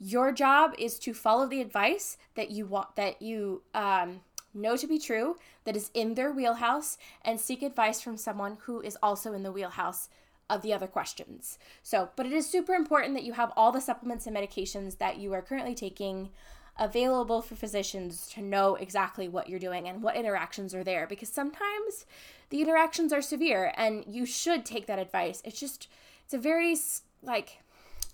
Your 0.00 0.32
job 0.32 0.74
is 0.78 0.98
to 1.00 1.12
follow 1.12 1.46
the 1.46 1.60
advice 1.60 2.16
that 2.34 2.50
you 2.50 2.64
want, 2.64 2.96
that 2.96 3.20
you, 3.20 3.62
um, 3.74 4.22
know 4.52 4.76
to 4.76 4.86
be 4.86 4.98
true, 4.98 5.36
that 5.64 5.76
is 5.76 5.90
in 5.94 6.14
their 6.14 6.32
wheelhouse, 6.32 6.98
and 7.22 7.38
seek 7.38 7.62
advice 7.62 8.00
from 8.00 8.16
someone 8.16 8.56
who 8.62 8.80
is 8.80 8.96
also 9.02 9.32
in 9.32 9.42
the 9.42 9.52
wheelhouse 9.52 10.08
of 10.48 10.62
the 10.62 10.72
other 10.72 10.88
questions. 10.88 11.58
So, 11.82 12.08
but 12.16 12.26
it 12.26 12.32
is 12.32 12.48
super 12.48 12.74
important 12.74 13.14
that 13.14 13.22
you 13.22 13.34
have 13.34 13.52
all 13.56 13.70
the 13.70 13.80
supplements 13.80 14.26
and 14.26 14.36
medications 14.36 14.98
that 14.98 15.18
you 15.18 15.32
are 15.32 15.42
currently 15.42 15.74
taking 15.74 16.30
available 16.78 17.42
for 17.42 17.54
physicians 17.54 18.26
to 18.28 18.42
know 18.42 18.74
exactly 18.74 19.28
what 19.28 19.48
you're 19.48 19.58
doing 19.58 19.86
and 19.86 20.02
what 20.02 20.16
interactions 20.16 20.74
are 20.74 20.82
there 20.82 21.06
because 21.06 21.28
sometimes 21.28 22.06
the 22.48 22.62
interactions 22.62 23.12
are 23.12 23.20
severe 23.20 23.72
and 23.76 24.04
you 24.08 24.24
should 24.24 24.64
take 24.64 24.86
that 24.86 24.98
advice. 24.98 25.42
It's 25.44 25.60
just 25.60 25.88
it's 26.24 26.34
a 26.34 26.38
very 26.38 26.74
like 27.22 27.58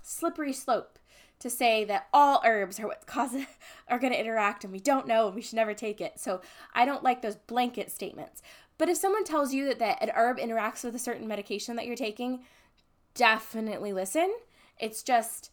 slippery 0.02 0.52
slope 0.52 0.98
to 1.38 1.50
say 1.50 1.84
that 1.84 2.08
all 2.12 2.40
herbs 2.44 2.80
are 2.80 2.86
what 2.86 3.06
cause 3.06 3.34
are 3.88 3.98
going 3.98 4.12
to 4.12 4.20
interact 4.20 4.64
and 4.64 4.72
we 4.72 4.80
don't 4.80 5.06
know 5.06 5.26
and 5.26 5.34
we 5.34 5.42
should 5.42 5.56
never 5.56 5.74
take 5.74 6.00
it. 6.00 6.18
So 6.18 6.40
I 6.74 6.84
don't 6.84 7.04
like 7.04 7.22
those 7.22 7.36
blanket 7.36 7.90
statements. 7.90 8.42
But 8.78 8.88
if 8.88 8.96
someone 8.96 9.24
tells 9.24 9.54
you 9.54 9.66
that, 9.66 9.78
that 9.78 10.02
an 10.02 10.10
herb 10.14 10.38
interacts 10.38 10.84
with 10.84 10.94
a 10.94 10.98
certain 10.98 11.28
medication 11.28 11.76
that 11.76 11.86
you're 11.86 11.96
taking, 11.96 12.40
definitely 13.14 13.92
listen. 13.92 14.34
It's 14.78 15.02
just 15.02 15.50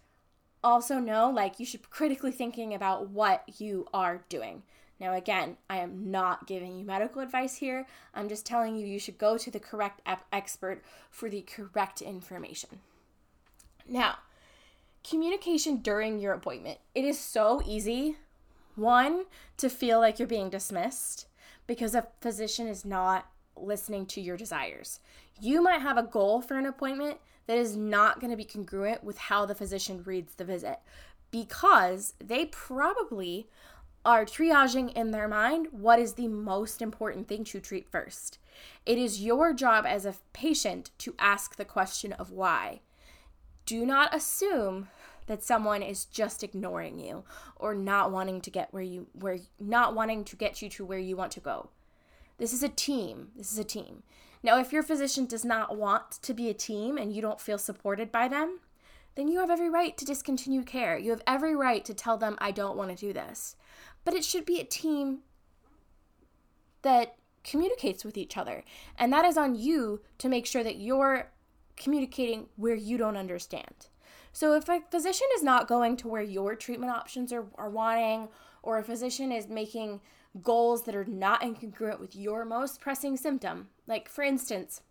also 0.63 0.99
know 0.99 1.29
like 1.29 1.59
you 1.59 1.65
should 1.65 1.81
be 1.81 1.87
critically 1.89 2.31
thinking 2.31 2.73
about 2.73 3.09
what 3.09 3.59
you 3.59 3.87
are 3.93 4.23
doing. 4.29 4.63
Now 4.99 5.13
again, 5.13 5.57
I 5.69 5.77
am 5.77 6.11
not 6.11 6.47
giving 6.47 6.77
you 6.77 6.85
medical 6.85 7.21
advice 7.21 7.55
here. 7.55 7.85
I'm 8.13 8.29
just 8.29 8.45
telling 8.45 8.75
you 8.75 8.85
you 8.85 8.99
should 8.99 9.17
go 9.17 9.37
to 9.37 9.51
the 9.51 9.59
correct 9.59 10.01
expert 10.31 10.83
for 11.09 11.29
the 11.29 11.41
correct 11.41 12.01
information. 12.01 12.79
Now, 13.87 14.19
communication 15.07 15.77
during 15.77 16.19
your 16.19 16.33
appointment. 16.33 16.79
It 16.95 17.05
is 17.05 17.19
so 17.19 17.61
easy 17.65 18.17
one 18.75 19.25
to 19.57 19.69
feel 19.69 19.99
like 19.99 20.17
you're 20.17 20.27
being 20.27 20.49
dismissed 20.49 21.27
because 21.67 21.95
a 21.95 22.07
physician 22.21 22.67
is 22.67 22.83
not 22.83 23.27
listening 23.55 24.05
to 24.07 24.21
your 24.21 24.37
desires. 24.37 24.99
You 25.39 25.61
might 25.61 25.81
have 25.81 25.97
a 25.97 26.03
goal 26.03 26.41
for 26.41 26.57
an 26.57 26.65
appointment 26.65 27.17
that 27.47 27.57
is 27.57 27.75
not 27.75 28.19
going 28.19 28.31
to 28.31 28.37
be 28.37 28.45
congruent 28.45 29.03
with 29.03 29.17
how 29.17 29.45
the 29.45 29.55
physician 29.55 30.03
reads 30.05 30.35
the 30.35 30.45
visit 30.45 30.79
because 31.31 32.13
they 32.23 32.45
probably 32.45 33.47
are 34.05 34.25
triaging 34.25 34.91
in 34.93 35.11
their 35.11 35.27
mind 35.27 35.67
what 35.71 35.99
is 35.99 36.13
the 36.13 36.27
most 36.27 36.81
important 36.81 37.27
thing 37.27 37.43
to 37.43 37.59
treat 37.59 37.89
first. 37.89 38.37
It 38.85 38.97
is 38.97 39.23
your 39.23 39.53
job 39.53 39.85
as 39.85 40.05
a 40.05 40.15
patient 40.33 40.91
to 40.99 41.15
ask 41.19 41.55
the 41.55 41.65
question 41.65 42.13
of 42.13 42.31
why. 42.31 42.81
Do 43.65 43.85
not 43.85 44.13
assume 44.13 44.89
that 45.27 45.43
someone 45.43 45.81
is 45.81 46.05
just 46.05 46.43
ignoring 46.43 46.99
you 46.99 47.23
or 47.55 47.73
not 47.73 48.11
wanting 48.11 48.41
to 48.41 48.49
get 48.49 48.73
where 48.73 48.83
you 48.83 49.07
where 49.13 49.39
not 49.59 49.95
wanting 49.95 50.25
to 50.25 50.35
get 50.35 50.61
you 50.61 50.69
to 50.69 50.85
where 50.85 50.99
you 50.99 51.15
want 51.15 51.31
to 51.33 51.39
go. 51.39 51.69
This 52.37 52.53
is 52.53 52.63
a 52.63 52.69
team. 52.69 53.29
This 53.35 53.51
is 53.51 53.59
a 53.59 53.63
team. 53.63 54.03
Now, 54.41 54.59
if 54.59 54.73
your 54.73 54.83
physician 54.83 55.25
does 55.25 55.45
not 55.45 55.77
want 55.77 56.11
to 56.11 56.33
be 56.33 56.49
a 56.49 56.53
team 56.53 56.97
and 56.97 57.13
you 57.13 57.21
don't 57.21 57.39
feel 57.39 57.57
supported 57.57 58.11
by 58.11 58.27
them, 58.27 58.59
then 59.15 59.29
you 59.29 59.39
have 59.39 59.49
every 59.49 59.69
right 59.69 59.95
to 59.97 60.05
discontinue 60.05 60.63
care. 60.63 60.97
You 60.97 61.11
have 61.11 61.21
every 61.25 61.55
right 61.55 61.85
to 61.85 61.93
tell 61.93 62.17
them, 62.17 62.35
I 62.39 62.51
don't 62.51 62.75
want 62.75 62.89
to 62.89 62.95
do 62.95 63.13
this. 63.13 63.55
But 64.03 64.13
it 64.13 64.25
should 64.25 64.45
be 64.45 64.59
a 64.59 64.65
team 64.65 65.19
that 66.81 67.15
communicates 67.43 68.03
with 68.03 68.17
each 68.17 68.35
other. 68.35 68.63
And 68.97 69.13
that 69.13 69.23
is 69.23 69.37
on 69.37 69.55
you 69.55 70.01
to 70.17 70.27
make 70.27 70.45
sure 70.45 70.63
that 70.63 70.77
you're 70.77 71.31
communicating 71.75 72.47
where 72.55 72.75
you 72.75 72.97
don't 72.97 73.17
understand. 73.17 73.87
So 74.31 74.55
if 74.55 74.67
a 74.67 74.81
physician 74.89 75.27
is 75.35 75.43
not 75.43 75.67
going 75.67 75.95
to 75.97 76.07
where 76.07 76.21
your 76.21 76.55
treatment 76.55 76.91
options 76.91 77.31
are, 77.31 77.45
are 77.55 77.69
wanting, 77.69 78.29
or 78.63 78.77
a 78.77 78.83
physician 78.83 79.31
is 79.31 79.47
making 79.47 80.01
goals 80.41 80.83
that 80.83 80.95
are 80.95 81.05
not 81.05 81.41
incongruent 81.41 81.99
with 81.99 82.15
your 82.15 82.43
most 82.43 82.81
pressing 82.81 83.15
symptom. 83.17 83.69
Like, 83.85 84.09
for 84.09 84.23
instance, 84.23 84.81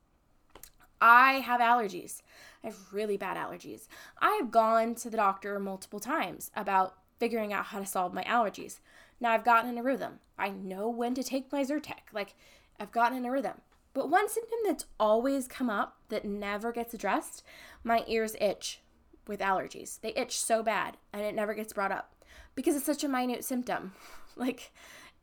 I 1.01 1.35
have 1.41 1.61
allergies. 1.61 2.23
I 2.63 2.69
have 2.69 2.93
really 2.93 3.17
bad 3.17 3.37
allergies. 3.37 3.89
I 4.21 4.39
have 4.41 4.53
gone 4.53 4.95
to 4.97 5.11
the 5.11 5.17
doctor 5.17 5.59
multiple 5.59 5.99
times 5.99 6.53
about 6.55 6.95
figuring 7.19 7.53
out 7.53 7.67
how 7.67 7.81
to 7.81 7.87
solve 7.87 8.15
my 8.15 8.23
allergies. 8.23 8.79
Now 9.21 9.33
I've 9.33 9.45
gotten 9.45 9.71
in 9.71 9.79
a 9.79 9.83
rhythm. 9.83 10.21
I 10.39 10.51
know 10.51 10.89
when 10.89 11.15
to 11.15 11.25
take 11.25 11.51
my 11.51 11.65
Zyrtec. 11.65 12.13
Like, 12.13 12.35
I've 12.79 12.93
gotten 12.93 13.19
in 13.19 13.25
a 13.25 13.31
rhythm. 13.31 13.61
But 13.95 14.11
one 14.11 14.29
symptom 14.29 14.59
that's 14.65 14.87
always 14.99 15.47
come 15.47 15.69
up 15.69 15.99
that 16.09 16.25
never 16.25 16.73
gets 16.73 16.95
addressed 16.95 17.43
my 17.85 18.05
ears 18.07 18.35
itch 18.41 18.81
with 19.27 19.41
allergies. 19.41 20.01
They 20.01 20.15
itch 20.15 20.39
so 20.39 20.63
bad 20.63 20.97
and 21.13 21.23
it 21.23 21.35
never 21.35 21.55
gets 21.55 21.73
brought 21.73 21.93
up 21.93 22.15
because 22.55 22.75
it's 22.75 22.87
such 22.87 23.05
a 23.05 23.09
minute 23.09 23.45
symptom. 23.45 23.93
like, 24.37 24.73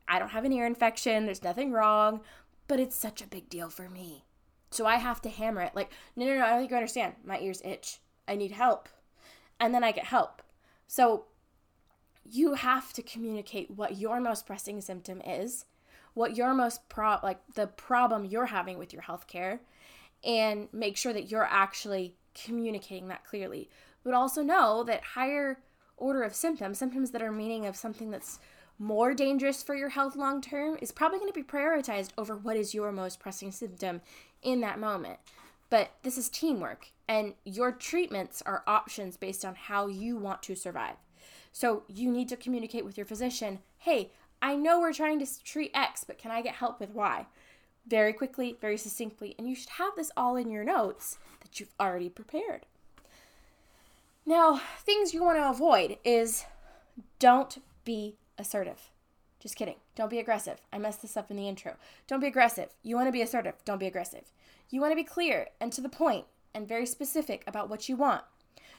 I 0.07 0.19
don't 0.19 0.29
have 0.29 0.45
an 0.45 0.53
ear 0.53 0.65
infection, 0.65 1.25
there's 1.25 1.43
nothing 1.43 1.71
wrong, 1.71 2.21
but 2.67 2.79
it's 2.79 2.95
such 2.95 3.21
a 3.21 3.27
big 3.27 3.49
deal 3.49 3.69
for 3.69 3.89
me. 3.89 4.25
So 4.71 4.85
I 4.85 4.97
have 4.97 5.21
to 5.23 5.29
hammer 5.29 5.61
it 5.61 5.75
like, 5.75 5.91
no, 6.15 6.25
no, 6.25 6.35
no, 6.35 6.45
I 6.45 6.49
don't 6.49 6.59
think 6.59 6.71
you 6.71 6.77
understand. 6.77 7.15
My 7.23 7.39
ears 7.39 7.61
itch. 7.65 7.99
I 8.27 8.35
need 8.35 8.51
help. 8.51 8.87
And 9.59 9.73
then 9.73 9.83
I 9.83 9.91
get 9.91 10.05
help. 10.05 10.43
So 10.87 11.25
you 12.23 12.53
have 12.53 12.93
to 12.93 13.01
communicate 13.01 13.71
what 13.71 13.97
your 13.97 14.19
most 14.19 14.45
pressing 14.45 14.81
symptom 14.81 15.21
is, 15.21 15.65
what 16.13 16.35
your 16.35 16.53
most 16.53 16.87
pro 16.89 17.17
like 17.23 17.39
the 17.55 17.67
problem 17.67 18.25
you're 18.25 18.47
having 18.47 18.77
with 18.77 18.93
your 18.93 19.03
healthcare, 19.03 19.59
and 20.23 20.67
make 20.71 20.97
sure 20.97 21.13
that 21.13 21.31
you're 21.31 21.47
actually 21.49 22.15
communicating 22.33 23.07
that 23.07 23.25
clearly. 23.25 23.69
But 24.03 24.13
also 24.13 24.41
know 24.41 24.83
that 24.83 25.03
higher 25.03 25.59
order 25.97 26.23
of 26.23 26.33
symptoms, 26.33 26.77
symptoms 26.77 27.11
that 27.11 27.21
are 27.21 27.31
meaning 27.31 27.65
of 27.65 27.75
something 27.75 28.11
that's 28.11 28.39
more 28.77 29.13
dangerous 29.13 29.61
for 29.61 29.75
your 29.75 29.89
health 29.89 30.15
long 30.15 30.41
term 30.41 30.77
is 30.81 30.91
probably 30.91 31.19
going 31.19 31.31
to 31.31 31.39
be 31.39 31.43
prioritized 31.43 32.11
over 32.17 32.37
what 32.37 32.55
is 32.55 32.73
your 32.73 32.91
most 32.91 33.19
pressing 33.19 33.51
symptom 33.51 34.01
in 34.41 34.61
that 34.61 34.79
moment. 34.79 35.19
But 35.69 35.91
this 36.01 36.17
is 36.17 36.29
teamwork, 36.29 36.87
and 37.07 37.33
your 37.43 37.71
treatments 37.71 38.41
are 38.45 38.63
options 38.65 39.17
based 39.17 39.45
on 39.45 39.55
how 39.55 39.87
you 39.87 40.17
want 40.17 40.41
to 40.43 40.55
survive. 40.55 40.95
So 41.51 41.83
you 41.87 42.09
need 42.09 42.29
to 42.29 42.37
communicate 42.37 42.85
with 42.85 42.97
your 42.97 43.05
physician 43.05 43.59
hey, 43.79 44.11
I 44.41 44.55
know 44.55 44.79
we're 44.79 44.93
trying 44.93 45.19
to 45.19 45.43
treat 45.43 45.71
X, 45.73 46.03
but 46.03 46.17
can 46.17 46.31
I 46.31 46.41
get 46.41 46.55
help 46.55 46.79
with 46.79 46.91
Y? 46.91 47.25
Very 47.87 48.13
quickly, 48.13 48.57
very 48.61 48.77
succinctly, 48.77 49.35
and 49.37 49.47
you 49.49 49.55
should 49.55 49.69
have 49.71 49.95
this 49.95 50.11
all 50.15 50.35
in 50.35 50.51
your 50.51 50.63
notes 50.63 51.17
that 51.41 51.59
you've 51.59 51.73
already 51.79 52.09
prepared. 52.09 52.65
Now, 54.25 54.61
things 54.79 55.13
you 55.13 55.23
want 55.23 55.37
to 55.37 55.49
avoid 55.49 55.97
is 56.03 56.45
don't 57.17 57.61
be 57.83 58.15
assertive. 58.37 58.89
Just 59.39 59.55
kidding. 59.55 59.77
Don't 59.95 60.09
be 60.09 60.19
aggressive. 60.19 60.61
I 60.71 60.77
messed 60.77 61.01
this 61.01 61.17
up 61.17 61.31
in 61.31 61.37
the 61.37 61.47
intro. 61.47 61.77
Don't 62.07 62.19
be 62.19 62.27
aggressive. 62.27 62.69
You 62.83 62.95
want 62.95 63.07
to 63.07 63.11
be 63.11 63.21
assertive. 63.21 63.55
Don't 63.65 63.79
be 63.79 63.87
aggressive. 63.87 64.31
You 64.69 64.81
want 64.81 64.91
to 64.91 64.97
be 64.97 65.03
clear 65.03 65.47
and 65.59 65.71
to 65.73 65.81
the 65.81 65.89
point 65.89 66.25
and 66.53 66.67
very 66.67 66.85
specific 66.85 67.43
about 67.47 67.69
what 67.69 67.87
you 67.89 67.95
want. 67.95 68.23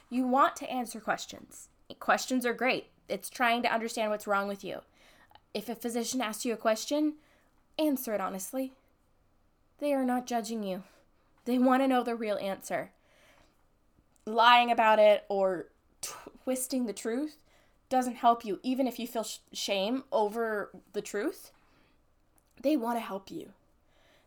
You 0.09 0.27
want 0.27 0.55
to 0.57 0.69
answer 0.69 0.99
questions. 0.99 1.69
Questions 1.99 2.45
are 2.45 2.53
great. 2.53 2.87
It's 3.09 3.29
trying 3.29 3.63
to 3.63 3.73
understand 3.73 4.11
what's 4.11 4.27
wrong 4.27 4.47
with 4.47 4.63
you. 4.63 4.81
If 5.53 5.69
a 5.69 5.75
physician 5.75 6.21
asks 6.21 6.45
you 6.45 6.53
a 6.53 6.57
question, 6.57 7.15
answer 7.77 8.13
it 8.13 8.21
honestly. 8.21 8.73
They 9.79 9.93
are 9.93 10.05
not 10.05 10.27
judging 10.27 10.63
you, 10.63 10.83
they 11.45 11.57
want 11.59 11.83
to 11.83 11.87
know 11.87 12.03
the 12.03 12.15
real 12.15 12.37
answer. 12.37 12.91
Lying 14.25 14.71
about 14.71 14.99
it 14.99 15.25
or 15.29 15.67
twisting 16.43 16.85
the 16.85 16.93
truth 16.93 17.37
doesn't 17.89 18.15
help 18.15 18.45
you, 18.45 18.59
even 18.63 18.87
if 18.87 18.99
you 18.99 19.07
feel 19.07 19.23
sh- 19.23 19.39
shame 19.51 20.03
over 20.11 20.71
the 20.93 21.01
truth, 21.01 21.51
they 22.61 22.77
want 22.77 22.97
to 22.97 23.01
help 23.01 23.29
you. 23.29 23.51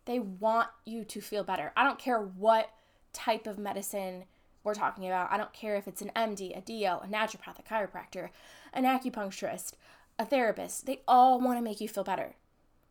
They 0.04 0.18
want 0.18 0.68
you 0.84 1.04
to 1.04 1.20
feel 1.20 1.44
better. 1.44 1.72
I 1.76 1.84
don't 1.84 1.98
care 1.98 2.18
what 2.18 2.70
type 3.12 3.46
of 3.46 3.58
medicine 3.58 4.24
we're 4.64 4.74
talking 4.74 5.06
about. 5.06 5.32
I 5.32 5.36
don't 5.36 5.52
care 5.52 5.76
if 5.76 5.86
it's 5.86 6.02
an 6.02 6.10
MD, 6.14 6.56
a 6.56 6.60
DO, 6.60 7.04
a 7.04 7.08
naturopath, 7.10 7.58
a 7.58 7.62
chiropractor, 7.62 8.30
an 8.72 8.84
acupuncturist, 8.84 9.72
a 10.18 10.24
therapist. 10.24 10.86
They 10.86 11.00
all 11.06 11.40
want 11.40 11.58
to 11.58 11.64
make 11.64 11.80
you 11.80 11.88
feel 11.88 12.04
better. 12.04 12.34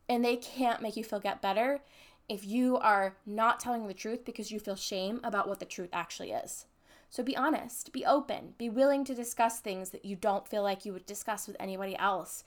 And 0.08 0.24
they 0.24 0.36
can't 0.36 0.82
make 0.82 0.96
you 0.96 1.04
feel 1.04 1.20
get 1.20 1.40
better 1.40 1.80
if 2.28 2.44
you 2.44 2.76
are 2.78 3.16
not 3.26 3.60
telling 3.60 3.86
the 3.86 3.94
truth 3.94 4.24
because 4.24 4.50
you 4.50 4.58
feel 4.58 4.76
shame 4.76 5.20
about 5.22 5.48
what 5.48 5.60
the 5.60 5.64
truth 5.64 5.90
actually 5.92 6.30
is. 6.30 6.66
So 7.10 7.22
be 7.22 7.36
honest, 7.36 7.92
be 7.92 8.04
open, 8.04 8.54
be 8.58 8.68
willing 8.68 9.04
to 9.04 9.14
discuss 9.14 9.60
things 9.60 9.90
that 9.90 10.04
you 10.04 10.16
don't 10.16 10.48
feel 10.48 10.62
like 10.62 10.84
you 10.84 10.92
would 10.92 11.06
discuss 11.06 11.46
with 11.46 11.56
anybody 11.60 11.96
else. 11.96 12.44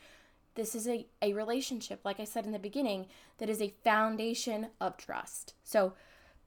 this 0.55 0.73
is 0.73 0.87
a, 0.87 1.05
a 1.21 1.33
relationship, 1.33 2.01
like 2.03 2.19
I 2.19 2.23
said 2.23 2.45
in 2.45 2.51
the 2.51 2.59
beginning, 2.59 3.05
that 3.37 3.49
is 3.49 3.61
a 3.61 3.73
foundation 3.83 4.67
of 4.81 4.97
trust. 4.97 5.53
So 5.63 5.93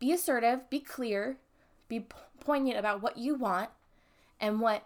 be 0.00 0.12
assertive, 0.12 0.68
be 0.68 0.80
clear, 0.80 1.38
be 1.88 2.06
poignant 2.40 2.76
about 2.76 3.02
what 3.02 3.16
you 3.16 3.36
want 3.36 3.70
and 4.40 4.60
what 4.60 4.84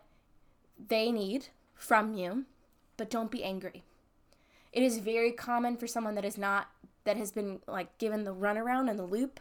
they 0.89 1.11
need 1.11 1.49
from 1.75 2.15
you, 2.15 2.45
but 2.97 3.11
don't 3.11 3.31
be 3.31 3.45
angry. 3.45 3.83
It 4.73 4.83
is 4.83 4.99
very 4.99 5.33
common 5.33 5.77
for 5.77 5.87
someone 5.87 6.15
that 6.17 6.25
is 6.25 6.39
not, 6.39 6.69
that 7.05 7.17
has 7.17 7.33
been 7.33 7.61
like 7.67 7.97
given 7.99 8.25
the 8.25 8.35
runaround 8.35 8.91
and 8.91 8.99
the 8.99 9.05
loop 9.05 9.41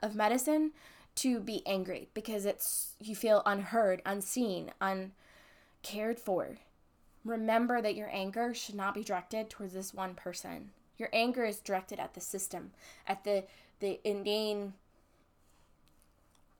of 0.00 0.14
medicine 0.14 0.72
to 1.16 1.40
be 1.40 1.62
angry 1.66 2.08
because 2.12 2.44
it's, 2.44 2.94
you 3.00 3.14
feel 3.14 3.42
unheard, 3.46 4.02
unseen, 4.04 4.72
uncared 4.80 6.18
for. 6.18 6.58
Remember 7.24 7.80
that 7.80 7.94
your 7.94 8.10
anger 8.12 8.52
should 8.52 8.74
not 8.74 8.94
be 8.94 9.02
directed 9.02 9.48
towards 9.48 9.72
this 9.72 9.94
one 9.94 10.14
person. 10.14 10.70
Your 10.98 11.08
anger 11.12 11.44
is 11.44 11.58
directed 11.58 11.98
at 11.98 12.14
the 12.14 12.20
system, 12.20 12.72
at 13.06 13.24
the 13.24 13.44
the 13.80 14.00
inane 14.08 14.74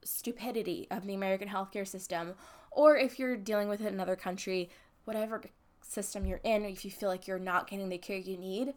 stupidity 0.05 0.87
of 0.91 1.07
the 1.07 1.15
American 1.15 1.49
healthcare 1.49 1.87
system, 1.87 2.35
or 2.71 2.97
if 2.97 3.19
you're 3.19 3.37
dealing 3.37 3.69
with 3.69 3.81
another 3.81 4.17
country, 4.17 4.69
whatever 5.05 5.43
system 5.87 6.27
you're 6.27 6.41
in, 6.45 6.65
or 6.65 6.69
if 6.69 6.85
you 6.85 6.91
feel 6.91 7.09
like 7.09 7.27
you're 7.27 7.39
not 7.39 7.69
getting 7.69 7.89
the 7.89 7.99
care 7.99 8.17
you 8.17 8.37
need, 8.37 8.75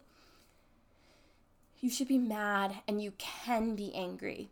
you 1.80 1.90
should 1.90 2.08
be 2.08 2.18
mad 2.18 2.76
and 2.88 3.02
you 3.02 3.14
can 3.18 3.76
be 3.76 3.94
angry. 3.94 4.50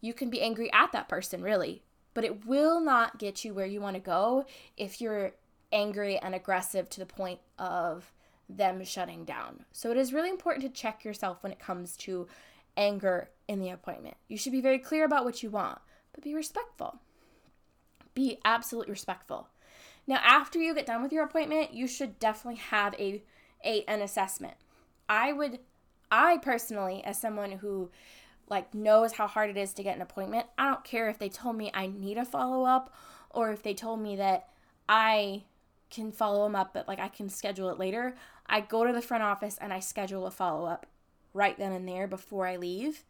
You 0.00 0.12
can 0.12 0.30
be 0.30 0.42
angry 0.42 0.72
at 0.72 0.92
that 0.92 1.08
person, 1.08 1.42
really, 1.42 1.82
but 2.12 2.24
it 2.24 2.46
will 2.46 2.80
not 2.80 3.18
get 3.18 3.44
you 3.44 3.54
where 3.54 3.66
you 3.66 3.80
want 3.80 3.96
to 3.96 4.00
go 4.00 4.44
if 4.76 5.00
you're 5.00 5.32
angry 5.72 6.18
and 6.18 6.34
aggressive 6.34 6.88
to 6.90 7.00
the 7.00 7.06
point 7.06 7.40
of 7.58 8.12
them 8.48 8.84
shutting 8.84 9.24
down. 9.24 9.64
So 9.72 9.90
it 9.90 9.96
is 9.96 10.12
really 10.12 10.30
important 10.30 10.62
to 10.64 10.80
check 10.80 11.04
yourself 11.04 11.42
when 11.42 11.52
it 11.52 11.58
comes 11.58 11.96
to 11.98 12.28
anger 12.76 13.30
in 13.48 13.60
the 13.60 13.70
appointment. 13.70 14.16
You 14.28 14.36
should 14.36 14.52
be 14.52 14.60
very 14.60 14.78
clear 14.78 15.04
about 15.04 15.24
what 15.24 15.42
you 15.42 15.50
want, 15.50 15.78
but 16.12 16.24
be 16.24 16.34
respectful. 16.34 17.00
Be 18.14 18.38
absolutely 18.44 18.92
respectful. 18.92 19.48
Now, 20.06 20.20
after 20.22 20.58
you 20.58 20.74
get 20.74 20.86
done 20.86 21.02
with 21.02 21.12
your 21.12 21.24
appointment, 21.24 21.72
you 21.72 21.86
should 21.86 22.18
definitely 22.18 22.60
have 22.60 22.94
a, 22.94 23.22
a 23.64 23.84
an 23.84 24.02
assessment. 24.02 24.54
I 25.08 25.32
would 25.32 25.60
I 26.10 26.38
personally 26.38 27.02
as 27.04 27.18
someone 27.18 27.52
who 27.52 27.90
like 28.48 28.74
knows 28.74 29.12
how 29.12 29.26
hard 29.26 29.50
it 29.50 29.56
is 29.56 29.72
to 29.74 29.82
get 29.82 29.96
an 29.96 30.02
appointment, 30.02 30.46
I 30.58 30.68
don't 30.68 30.84
care 30.84 31.08
if 31.08 31.18
they 31.18 31.28
told 31.28 31.56
me 31.56 31.70
I 31.72 31.86
need 31.86 32.18
a 32.18 32.24
follow-up 32.24 32.94
or 33.30 33.50
if 33.50 33.62
they 33.62 33.74
told 33.74 34.00
me 34.00 34.16
that 34.16 34.48
I 34.88 35.44
can 35.90 36.12
follow 36.12 36.44
them 36.44 36.56
up, 36.56 36.74
but 36.74 36.86
like 36.86 36.98
I 36.98 37.08
can 37.08 37.28
schedule 37.28 37.70
it 37.70 37.78
later. 37.78 38.16
I 38.46 38.60
go 38.60 38.84
to 38.84 38.92
the 38.92 39.00
front 39.00 39.22
office 39.22 39.56
and 39.60 39.72
I 39.72 39.80
schedule 39.80 40.26
a 40.26 40.30
follow 40.30 40.66
up 40.66 40.86
right 41.32 41.56
then 41.56 41.72
and 41.72 41.88
there 41.88 42.06
before 42.06 42.46
I 42.46 42.56
leave. 42.56 43.04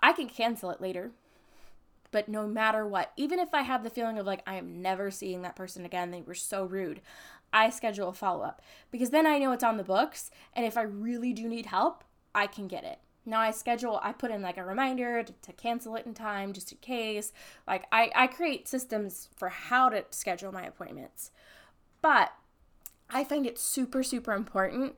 I 0.00 0.12
can 0.12 0.28
cancel 0.28 0.70
it 0.70 0.80
later. 0.80 1.10
But 2.14 2.28
no 2.28 2.46
matter 2.46 2.86
what, 2.86 3.10
even 3.16 3.40
if 3.40 3.52
I 3.52 3.62
have 3.62 3.82
the 3.82 3.90
feeling 3.90 4.18
of 4.20 4.24
like 4.24 4.44
I 4.46 4.54
am 4.54 4.80
never 4.80 5.10
seeing 5.10 5.42
that 5.42 5.56
person 5.56 5.84
again, 5.84 6.12
they 6.12 6.22
were 6.22 6.36
so 6.36 6.64
rude, 6.64 7.00
I 7.52 7.70
schedule 7.70 8.08
a 8.08 8.12
follow 8.12 8.44
up 8.44 8.62
because 8.92 9.10
then 9.10 9.26
I 9.26 9.38
know 9.38 9.50
it's 9.50 9.64
on 9.64 9.78
the 9.78 9.82
books. 9.82 10.30
And 10.54 10.64
if 10.64 10.76
I 10.76 10.82
really 10.82 11.32
do 11.32 11.48
need 11.48 11.66
help, 11.66 12.04
I 12.32 12.46
can 12.46 12.68
get 12.68 12.84
it. 12.84 13.00
Now 13.26 13.40
I 13.40 13.50
schedule, 13.50 13.98
I 14.00 14.12
put 14.12 14.30
in 14.30 14.42
like 14.42 14.58
a 14.58 14.64
reminder 14.64 15.24
to, 15.24 15.32
to, 15.32 15.52
cancel 15.54 15.96
it 15.96 16.06
in 16.06 16.14
time 16.14 16.52
just 16.52 16.70
in 16.70 16.78
case. 16.78 17.32
Like 17.66 17.86
I, 17.90 18.12
I 18.14 18.28
create 18.28 18.68
systems 18.68 19.28
for 19.34 19.48
how 19.48 19.88
to 19.88 20.04
schedule 20.10 20.52
my 20.52 20.62
appointments. 20.62 21.32
But 22.00 22.32
I 23.10 23.24
find 23.24 23.44
it 23.44 23.58
super, 23.58 24.04
super 24.04 24.34
important 24.34 24.94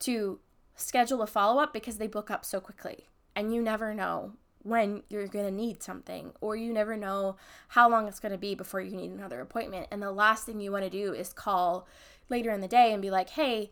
to 0.00 0.38
schedule 0.76 1.20
a 1.20 1.26
follow 1.26 1.60
up 1.60 1.72
because 1.72 1.96
they 1.96 2.06
book 2.06 2.30
up 2.30 2.44
so 2.44 2.60
quickly. 2.60 3.08
And 3.34 3.52
you 3.52 3.60
never 3.60 3.92
know 3.92 4.34
when 4.62 5.02
you're 5.08 5.26
going 5.26 5.46
to 5.46 5.50
need 5.50 5.82
something, 5.82 6.32
or 6.40 6.56
you 6.56 6.72
never 6.72 6.96
know 6.96 7.36
how 7.68 7.88
long 7.88 8.08
it's 8.08 8.20
going 8.20 8.32
to 8.32 8.38
be 8.38 8.54
before 8.54 8.80
you 8.80 8.96
need 8.96 9.10
another 9.10 9.40
appointment. 9.40 9.86
And 9.90 10.02
the 10.02 10.12
last 10.12 10.44
thing 10.44 10.60
you 10.60 10.72
want 10.72 10.84
to 10.84 10.90
do 10.90 11.12
is 11.12 11.32
call 11.32 11.86
later 12.28 12.50
in 12.50 12.60
the 12.60 12.68
day 12.68 12.92
and 12.92 13.00
be 13.00 13.10
like, 13.10 13.30
hey, 13.30 13.70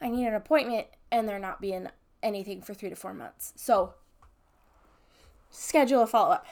I 0.00 0.08
need 0.08 0.26
an 0.26 0.34
appointment, 0.34 0.86
and 1.10 1.28
there 1.28 1.38
not 1.38 1.60
being 1.60 1.88
anything 2.22 2.62
for 2.62 2.74
three 2.74 2.88
to 2.88 2.96
four 2.96 3.14
months. 3.14 3.52
So, 3.56 3.94
schedule 5.50 6.02
a 6.02 6.06
follow 6.06 6.32
up. 6.32 6.46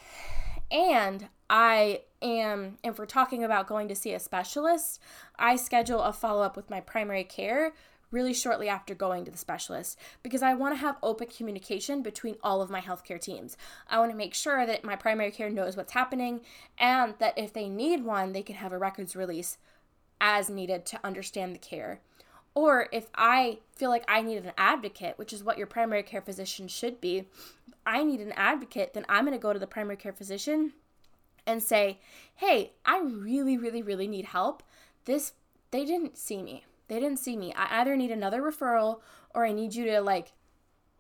And 0.71 1.29
I 1.49 2.03
am, 2.21 2.79
if 2.83 2.99
we're 2.99 3.07
talking 3.07 3.45
about 3.45 3.69
going 3.69 3.89
to 3.89 3.95
see 3.95 4.13
a 4.13 4.19
specialist, 4.19 5.01
I 5.39 5.57
schedule 5.57 6.01
a 6.03 6.13
follow 6.13 6.43
up 6.43 6.57
with 6.57 6.71
my 6.71 6.81
primary 6.81 7.25
care 7.25 7.73
really 8.17 8.33
shortly 8.33 8.67
after 8.67 8.95
going 8.95 9.27
to 9.27 9.31
the 9.31 9.37
specialist 9.37 9.99
because 10.23 10.43
I 10.43 10.55
want 10.55 10.75
to 10.75 10.81
have 10.81 10.97
open 11.03 11.27
communication 11.29 12.03
between 12.03 12.37
all 12.43 12.63
of 12.63 12.71
my 12.71 12.81
healthcare 12.81 13.21
teams. 13.21 13.59
I 13.91 13.99
want 13.99 14.11
to 14.11 14.17
make 14.17 14.33
sure 14.33 14.65
that 14.65 14.85
my 14.85 14.97
primary 14.97 15.31
care 15.31 15.51
knows 15.51 15.77
what's 15.77 15.93
happening 15.93 16.41
and 16.79 17.13
that 17.19 17.37
if 17.37 17.53
they 17.53 17.69
need 17.69 18.05
one, 18.05 18.33
they 18.33 18.43
can 18.43 18.57
have 18.57 18.73
a 18.73 18.79
records 18.79 19.15
release 19.15 19.59
as 20.19 20.49
needed 20.49 20.87
to 20.87 21.01
understand 21.05 21.55
the 21.55 21.59
care. 21.59 22.01
Or 22.55 22.89
if 22.91 23.11
I 23.15 23.59
feel 23.75 23.91
like 23.91 24.07
I 24.09 24.23
need 24.23 24.39
an 24.39 24.53
advocate, 24.57 25.19
which 25.19 25.35
is 25.35 25.45
what 25.45 25.59
your 25.59 25.67
primary 25.67 26.03
care 26.03 26.23
physician 26.23 26.69
should 26.69 27.03
be, 27.03 27.27
I 27.85 28.03
need 28.03 28.21
an 28.21 28.33
advocate, 28.33 28.95
then 28.95 29.05
I'm 29.11 29.27
going 29.27 29.37
to 29.37 29.43
go 29.43 29.53
to 29.53 29.59
the 29.59 29.67
primary 29.67 29.99
care 29.99 30.15
physician 30.15 30.73
and 31.47 31.63
say, 31.63 31.99
hey, 32.37 32.73
I 32.87 33.01
really, 33.01 33.59
really, 33.59 33.83
really 33.83 34.09
need 34.09 34.25
help. 34.25 34.63
This, 35.05 35.35
they 35.71 35.85
didn't 35.85 36.17
see 36.17 36.43
me. 36.43 36.65
They 36.89 37.01
didn't 37.01 37.19
see 37.19 37.37
me. 37.37 37.53
I 37.55 37.81
either 37.81 37.97
need 37.97 38.11
another 38.11 38.43
referral 38.43 39.01
or 39.35 39.45
I 39.45 39.53
need 39.53 39.75
you 39.75 39.85
to 39.87 40.01
like 40.01 40.33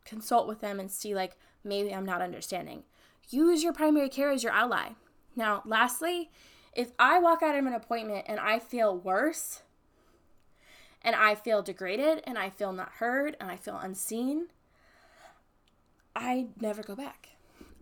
consult 0.05 0.49
with 0.49 0.61
them 0.61 0.81
and 0.81 0.91
see, 0.91 1.15
like, 1.15 1.37
maybe 1.65 1.95
I'm 1.95 2.07
not 2.07 2.23
understanding. 2.23 2.85
Use 3.29 3.63
your 3.63 3.73
primary 3.73 4.09
care 4.09 4.31
as 4.31 4.43
your 4.43 4.53
ally. 4.53 4.91
Now, 5.35 5.63
lastly, 5.65 6.31
if 6.73 6.93
I 6.99 7.19
walk 7.19 7.43
out 7.43 7.57
of 7.57 7.67
an 7.67 7.75
appointment 7.75 8.27
and 8.29 8.39
I 8.39 8.59
feel 8.59 8.97
worse, 8.97 9.63
and 11.03 11.15
I 11.15 11.35
feel 11.35 11.63
degraded, 11.63 12.23
and 12.25 12.37
I 12.37 12.51
feel 12.51 12.73
not 12.73 12.93
heard, 12.95 13.37
and 13.39 13.49
I 13.49 13.57
feel 13.57 13.77
unseen, 13.77 14.47
I 16.17 16.47
never 16.61 16.83
go 16.83 16.97
back. 16.97 17.29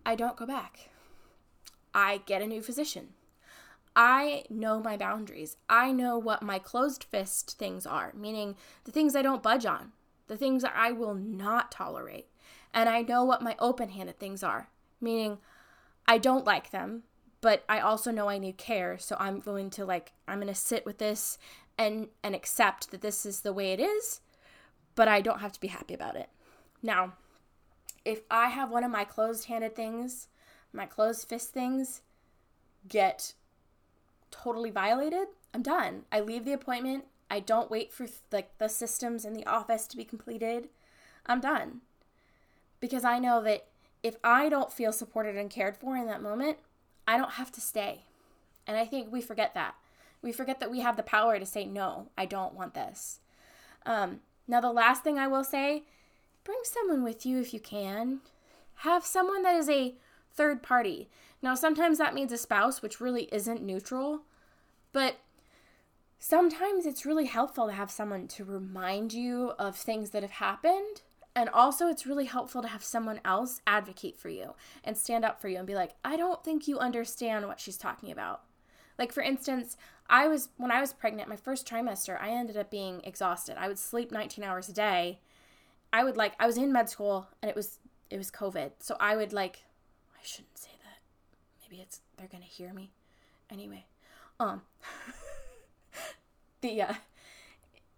I 0.05 0.15
don't 0.15 0.35
go 0.35 0.45
back. 0.45 0.89
I 1.93 2.21
get 2.25 2.43
a 2.43 2.47
new 2.47 2.61
physician. 2.61 3.09
I 3.95 4.43
know 4.49 4.79
my 4.79 4.97
boundaries. 4.97 5.57
I 5.69 5.91
know 5.91 6.17
what 6.17 6.41
my 6.41 6.59
closed 6.59 7.03
fist 7.03 7.57
things 7.57 7.85
are, 7.85 8.13
meaning 8.15 8.55
the 8.83 8.91
things 8.91 9.15
I 9.15 9.21
don't 9.21 9.43
budge 9.43 9.65
on, 9.65 9.93
the 10.27 10.37
things 10.37 10.63
that 10.63 10.73
I 10.75 10.91
will 10.91 11.13
not 11.13 11.71
tolerate. 11.71 12.27
And 12.73 12.89
I 12.89 13.01
know 13.01 13.23
what 13.23 13.41
my 13.41 13.55
open 13.57 13.89
handed 13.89 14.19
things 14.19 14.43
are, 14.43 14.69
meaning 14.99 15.37
I 16.07 16.17
don't 16.17 16.45
like 16.45 16.71
them, 16.71 17.03
but 17.39 17.63
I 17.69 17.79
also 17.79 18.11
know 18.11 18.27
I 18.27 18.37
need 18.37 18.57
care. 18.57 18.97
So 18.97 19.15
I'm 19.17 19.39
going 19.39 19.69
to 19.71 19.85
like, 19.85 20.11
I'm 20.27 20.39
going 20.39 20.47
to 20.47 20.55
sit 20.55 20.85
with 20.85 20.97
this 20.97 21.37
and, 21.77 22.07
and 22.21 22.35
accept 22.35 22.91
that 22.91 23.01
this 23.01 23.25
is 23.25 23.41
the 23.41 23.53
way 23.53 23.71
it 23.71 23.79
is, 23.79 24.19
but 24.95 25.07
I 25.07 25.21
don't 25.21 25.39
have 25.39 25.53
to 25.53 25.59
be 25.59 25.67
happy 25.67 25.93
about 25.93 26.15
it. 26.17 26.29
Now, 26.83 27.13
if 28.03 28.21
I 28.29 28.49
have 28.49 28.69
one 28.69 28.83
of 28.83 28.91
my 28.91 29.03
closed 29.03 29.45
handed 29.45 29.75
things 29.75 30.27
my 30.75 30.85
closed 30.85 31.27
fist 31.27 31.53
things 31.53 32.01
get 32.87 33.33
totally 34.43 34.71
violated, 34.71 35.27
I'm 35.53 35.61
done. 35.61 36.03
I 36.11 36.19
leave 36.19 36.45
the 36.45 36.53
appointment. 36.53 37.05
I 37.29 37.39
don't 37.39 37.71
wait 37.71 37.91
for 37.91 38.07
like 38.31 38.57
the 38.57 38.67
systems 38.67 39.25
in 39.25 39.33
the 39.33 39.45
office 39.45 39.87
to 39.87 39.97
be 39.97 40.03
completed. 40.03 40.69
I'm 41.25 41.41
done. 41.41 41.81
Because 42.79 43.03
I 43.03 43.19
know 43.19 43.41
that 43.43 43.65
if 44.03 44.17
I 44.23 44.49
don't 44.49 44.71
feel 44.71 44.91
supported 44.91 45.35
and 45.35 45.49
cared 45.49 45.77
for 45.77 45.97
in 45.97 46.05
that 46.07 46.21
moment, 46.21 46.57
I 47.07 47.17
don't 47.17 47.33
have 47.33 47.51
to 47.53 47.61
stay. 47.61 48.03
And 48.67 48.77
I 48.77 48.85
think 48.85 49.11
we 49.11 49.21
forget 49.21 49.53
that. 49.53 49.75
We 50.21 50.31
forget 50.31 50.59
that 50.59 50.71
we 50.71 50.81
have 50.81 50.97
the 50.97 51.03
power 51.03 51.39
to 51.39 51.45
say, 51.45 51.65
no, 51.65 52.09
I 52.17 52.25
don't 52.25 52.53
want 52.53 52.73
this. 52.73 53.19
Um, 53.85 54.21
now, 54.47 54.61
the 54.61 54.71
last 54.71 55.03
thing 55.03 55.17
I 55.17 55.27
will 55.27 55.43
say 55.43 55.83
bring 56.43 56.59
someone 56.63 57.03
with 57.03 57.25
you 57.25 57.39
if 57.39 57.53
you 57.53 57.59
can. 57.59 58.19
Have 58.79 59.05
someone 59.05 59.41
that 59.43 59.55
is 59.55 59.69
a 59.69 59.95
third 60.35 60.61
party. 60.63 61.09
Now, 61.41 61.55
sometimes 61.55 61.97
that 61.97 62.13
means 62.13 62.31
a 62.31 62.37
spouse, 62.37 62.81
which 62.81 62.99
really 62.99 63.29
isn't 63.31 63.61
neutral, 63.61 64.23
but 64.91 65.17
sometimes 66.19 66.85
it's 66.85 67.05
really 67.05 67.25
helpful 67.25 67.67
to 67.67 67.73
have 67.73 67.91
someone 67.91 68.27
to 68.29 68.43
remind 68.43 69.13
you 69.13 69.53
of 69.59 69.75
things 69.75 70.11
that 70.11 70.23
have 70.23 70.31
happened. 70.31 71.01
And 71.35 71.49
also, 71.49 71.87
it's 71.87 72.07
really 72.07 72.25
helpful 72.25 72.61
to 72.61 72.67
have 72.67 72.83
someone 72.83 73.19
else 73.25 73.61
advocate 73.67 74.17
for 74.17 74.29
you 74.29 74.53
and 74.83 74.97
stand 74.97 75.25
up 75.25 75.41
for 75.41 75.49
you 75.49 75.57
and 75.57 75.67
be 75.67 75.75
like, 75.75 75.91
I 76.03 76.15
don't 76.15 76.43
think 76.43 76.67
you 76.67 76.79
understand 76.79 77.47
what 77.47 77.59
she's 77.59 77.77
talking 77.77 78.09
about. 78.09 78.43
Like, 78.97 79.11
for 79.11 79.21
instance, 79.21 79.75
I 80.09 80.27
was, 80.27 80.49
when 80.57 80.71
I 80.71 80.79
was 80.79 80.93
pregnant, 80.93 81.27
my 81.27 81.35
first 81.35 81.67
trimester, 81.67 82.19
I 82.21 82.29
ended 82.29 82.55
up 82.55 82.71
being 82.71 83.01
exhausted. 83.03 83.57
I 83.59 83.67
would 83.67 83.77
sleep 83.77 84.11
19 84.11 84.43
hours 84.43 84.69
a 84.69 84.73
day. 84.73 85.19
I 85.91 86.03
would 86.03 86.15
like, 86.15 86.33
I 86.39 86.47
was 86.47 86.57
in 86.57 86.71
med 86.71 86.89
school 86.89 87.27
and 87.41 87.49
it 87.49 87.55
was, 87.55 87.79
it 88.09 88.17
was 88.17 88.31
COVID. 88.31 88.71
So 88.79 88.95
I 88.99 89.15
would 89.15 89.33
like 89.33 89.65
I 90.25 90.27
shouldn't 90.27 90.57
say 90.57 90.71
that. 90.83 90.97
Maybe 91.61 91.83
it's 91.83 92.01
they're 92.17 92.27
gonna 92.27 92.45
hear 92.45 92.73
me. 92.73 92.89
Anyway, 93.51 93.85
um, 94.39 94.63
the 96.61 96.81
uh, 96.81 96.93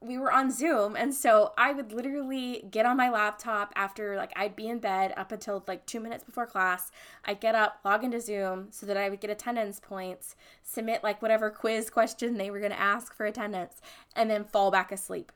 we 0.01 0.17
were 0.17 0.31
on 0.31 0.51
Zoom 0.51 0.97
and 0.97 1.13
so 1.13 1.53
I 1.57 1.71
would 1.71 1.93
literally 1.93 2.65
get 2.69 2.85
on 2.85 2.97
my 2.97 3.09
laptop 3.09 3.71
after 3.77 4.17
like 4.17 4.33
I'd 4.35 4.57
be 4.57 4.67
in 4.67 4.79
bed 4.79 5.13
up 5.15 5.31
until 5.31 5.63
like 5.67 5.85
2 5.85 6.01
minutes 6.01 6.25
before 6.25 6.45
class. 6.45 6.91
I'd 7.23 7.39
get 7.39 7.55
up, 7.55 7.79
log 7.85 8.03
into 8.03 8.19
Zoom 8.19 8.67
so 8.71 8.85
that 8.85 8.97
I 8.97 9.09
would 9.09 9.21
get 9.21 9.29
attendance 9.29 9.79
points, 9.79 10.35
submit 10.63 11.03
like 11.03 11.21
whatever 11.21 11.49
quiz 11.49 11.89
question 11.89 12.37
they 12.37 12.51
were 12.51 12.59
to 12.59 12.79
ask 12.79 13.15
for 13.15 13.25
attendance 13.25 13.81
and 14.17 14.29
then 14.29 14.43
fall 14.43 14.69
back 14.69 14.91
asleep. 14.91 15.31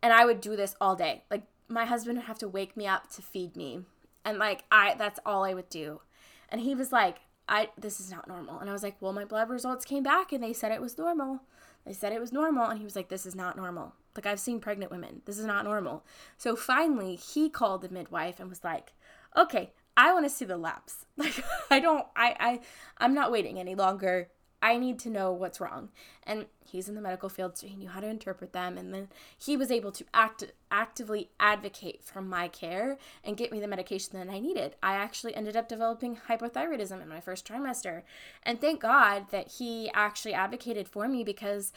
And 0.00 0.12
I 0.12 0.24
would 0.24 0.40
do 0.40 0.54
this 0.54 0.76
all 0.80 0.94
day. 0.94 1.24
Like 1.28 1.42
my 1.68 1.84
husband 1.84 2.18
would 2.18 2.26
have 2.26 2.38
to 2.38 2.48
wake 2.48 2.76
me 2.76 2.86
up 2.86 3.10
to 3.14 3.22
feed 3.22 3.56
me. 3.56 3.80
And 4.24 4.38
like 4.38 4.64
I 4.70 4.94
that's 4.94 5.20
all 5.24 5.44
I 5.44 5.54
would 5.54 5.68
do. 5.68 6.00
And 6.48 6.60
he 6.60 6.74
was 6.74 6.92
like, 6.92 7.18
"I 7.48 7.70
this 7.78 8.00
is 8.00 8.10
not 8.10 8.28
normal." 8.28 8.58
And 8.58 8.70
I 8.70 8.72
was 8.72 8.82
like, 8.82 8.96
"Well, 9.00 9.12
my 9.12 9.24
blood 9.24 9.50
results 9.50 9.84
came 9.84 10.02
back 10.02 10.32
and 10.32 10.42
they 10.42 10.52
said 10.52 10.72
it 10.72 10.80
was 10.80 10.98
normal." 10.98 11.40
They 11.84 11.92
said 11.92 12.12
it 12.12 12.20
was 12.20 12.32
normal, 12.32 12.66
and 12.66 12.78
he 12.78 12.84
was 12.84 12.96
like, 12.96 13.08
This 13.08 13.26
is 13.26 13.34
not 13.34 13.56
normal. 13.56 13.94
Like, 14.16 14.26
I've 14.26 14.40
seen 14.40 14.60
pregnant 14.60 14.90
women. 14.90 15.22
This 15.26 15.38
is 15.38 15.44
not 15.44 15.64
normal. 15.64 16.04
So 16.38 16.56
finally, 16.56 17.16
he 17.16 17.50
called 17.50 17.82
the 17.82 17.88
midwife 17.88 18.40
and 18.40 18.48
was 18.48 18.64
like, 18.64 18.94
Okay, 19.36 19.72
I 19.96 20.12
want 20.12 20.24
to 20.24 20.30
see 20.30 20.44
the 20.44 20.56
labs. 20.56 21.06
Like, 21.16 21.44
I 21.70 21.78
don't, 21.78 22.04
I, 22.16 22.34
I, 22.40 22.60
I'm 22.98 23.14
not 23.14 23.30
waiting 23.30 23.60
any 23.60 23.74
longer. 23.76 24.28
I 24.64 24.78
need 24.78 24.98
to 25.00 25.10
know 25.10 25.30
what's 25.30 25.60
wrong. 25.60 25.90
And 26.26 26.46
he's 26.64 26.88
in 26.88 26.94
the 26.94 27.02
medical 27.02 27.28
field, 27.28 27.58
so 27.58 27.66
he 27.66 27.76
knew 27.76 27.90
how 27.90 28.00
to 28.00 28.08
interpret 28.08 28.54
them. 28.54 28.78
And 28.78 28.94
then 28.94 29.08
he 29.36 29.58
was 29.58 29.70
able 29.70 29.92
to 29.92 30.04
act 30.14 30.42
actively 30.70 31.28
advocate 31.38 32.02
for 32.02 32.22
my 32.22 32.48
care 32.48 32.96
and 33.22 33.36
get 33.36 33.52
me 33.52 33.60
the 33.60 33.68
medication 33.68 34.18
that 34.18 34.32
I 34.32 34.38
needed. 34.38 34.74
I 34.82 34.94
actually 34.94 35.36
ended 35.36 35.54
up 35.54 35.68
developing 35.68 36.16
hypothyroidism 36.28 37.02
in 37.02 37.10
my 37.10 37.20
first 37.20 37.46
trimester. 37.46 38.04
And 38.42 38.58
thank 38.58 38.80
God 38.80 39.26
that 39.32 39.48
he 39.58 39.90
actually 39.92 40.32
advocated 40.32 40.88
for 40.88 41.08
me 41.08 41.24
because 41.24 41.70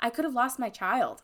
I 0.00 0.10
could 0.10 0.24
have 0.24 0.34
lost 0.34 0.58
my 0.58 0.68
child 0.68 1.22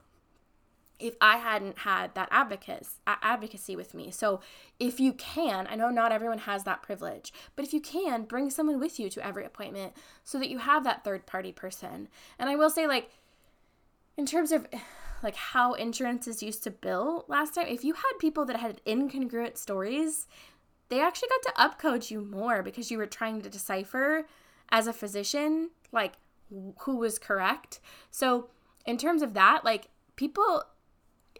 if 0.98 1.14
I 1.20 1.36
hadn't 1.36 1.78
had 1.78 2.14
that 2.14 2.28
advocacy 2.30 3.76
with 3.76 3.94
me. 3.94 4.10
So, 4.10 4.40
if 4.80 4.98
you 4.98 5.12
can, 5.12 5.66
I 5.68 5.76
know 5.76 5.90
not 5.90 6.12
everyone 6.12 6.38
has 6.38 6.64
that 6.64 6.82
privilege, 6.82 7.32
but 7.54 7.64
if 7.64 7.72
you 7.72 7.80
can, 7.80 8.24
bring 8.24 8.50
someone 8.50 8.80
with 8.80 8.98
you 8.98 9.08
to 9.10 9.24
every 9.24 9.44
appointment 9.44 9.92
so 10.24 10.38
that 10.38 10.50
you 10.50 10.58
have 10.58 10.84
that 10.84 11.04
third 11.04 11.26
party 11.26 11.52
person. 11.52 12.08
And 12.38 12.48
I 12.48 12.56
will 12.56 12.70
say, 12.70 12.86
like, 12.86 13.10
in 14.16 14.26
terms 14.26 14.52
of 14.52 14.66
like 15.22 15.36
how 15.36 15.72
insurance 15.72 16.28
is 16.28 16.42
used 16.42 16.62
to 16.64 16.70
bill 16.70 17.24
last 17.28 17.54
time, 17.54 17.66
if 17.68 17.84
you 17.84 17.94
had 17.94 18.12
people 18.18 18.44
that 18.44 18.56
had 18.56 18.80
incongruent 18.84 19.56
stories, 19.56 20.26
they 20.88 21.00
actually 21.00 21.28
got 21.28 21.42
to 21.42 21.86
upcode 21.88 22.10
you 22.10 22.20
more 22.20 22.62
because 22.62 22.90
you 22.90 22.98
were 22.98 23.06
trying 23.06 23.42
to 23.42 23.50
decipher 23.50 24.26
as 24.70 24.86
a 24.86 24.92
physician, 24.92 25.70
like 25.92 26.14
who 26.80 26.96
was 26.96 27.18
correct. 27.18 27.80
So, 28.10 28.48
in 28.86 28.96
terms 28.96 29.22
of 29.22 29.34
that, 29.34 29.64
like 29.64 29.88
people 30.16 30.62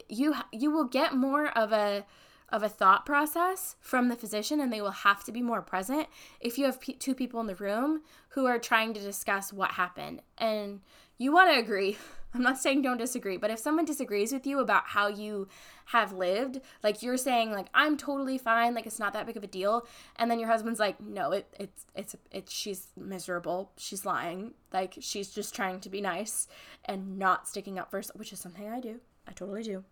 you 0.09 0.35
you 0.53 0.71
will 0.71 0.85
get 0.85 1.15
more 1.15 1.49
of 1.57 1.73
a 1.73 2.05
of 2.51 2.63
a 2.63 2.69
thought 2.69 3.05
process 3.05 3.77
from 3.81 4.09
the 4.09 4.17
physician 4.17 4.61
and 4.61 4.73
they 4.73 4.81
will 4.81 4.91
have 4.91 5.23
to 5.25 5.33
be 5.33 5.43
more 5.43 5.61
present 5.61 6.07
if 6.41 6.57
you 6.57 6.65
have 6.65 6.81
p- 6.81 6.95
two 6.95 7.15
people 7.15 7.41
in 7.41 7.47
the 7.47 7.55
room 7.55 8.03
who 8.31 8.47
are 8.47 8.59
trying 8.59 8.95
to 8.95 9.01
discuss 9.01 9.53
what 9.53 9.73
happened. 9.73 10.23
And 10.39 10.81
you 11.19 11.33
want 11.33 11.53
to 11.53 11.59
agree. 11.59 11.99
I'm 12.35 12.43
not 12.43 12.59
saying 12.59 12.83
don't 12.83 12.99
disagree 12.99 13.39
but 13.39 13.51
if 13.51 13.59
someone 13.59 13.87
disagrees 13.87 14.33
with 14.33 14.47
you 14.47 14.61
about 14.61 14.89
how 14.89 15.09
you 15.09 15.49
have 15.87 16.13
lived 16.13 16.61
like 16.83 17.03
you're 17.03 17.17
saying 17.17 17.53
like 17.53 17.69
i'm 17.73 17.97
totally 17.97 18.37
fine 18.37 18.75
like 18.75 18.85
it's 18.85 18.99
not 18.99 19.15
that 19.15 19.25
big 19.25 19.39
of 19.39 19.43
a 19.43 19.47
deal 19.47 19.87
and 20.17 20.31
then 20.31 20.39
your 20.39 20.51
husband's 20.51 20.79
like 20.79 21.01
no 21.01 21.33
it, 21.33 21.47
it's 21.59 21.87
it's 21.95 22.17
it's 22.31 22.53
she's 22.53 22.89
miserable. 22.99 23.73
She's 23.79 24.05
lying. 24.05 24.53
Like 24.75 24.97
she's 25.01 25.31
just 25.31 25.55
trying 25.55 25.81
to 25.81 25.89
be 25.89 26.03
nice 26.03 26.49
and 26.85 27.19
not 27.19 27.49
sticking 27.49 27.79
up 27.79 27.91
for 27.91 28.03
which 28.15 28.33
is 28.33 28.41
something 28.41 28.69
i 28.69 28.79
do. 28.79 29.01
I 29.27 29.33
totally 29.33 29.63
do 29.63 29.85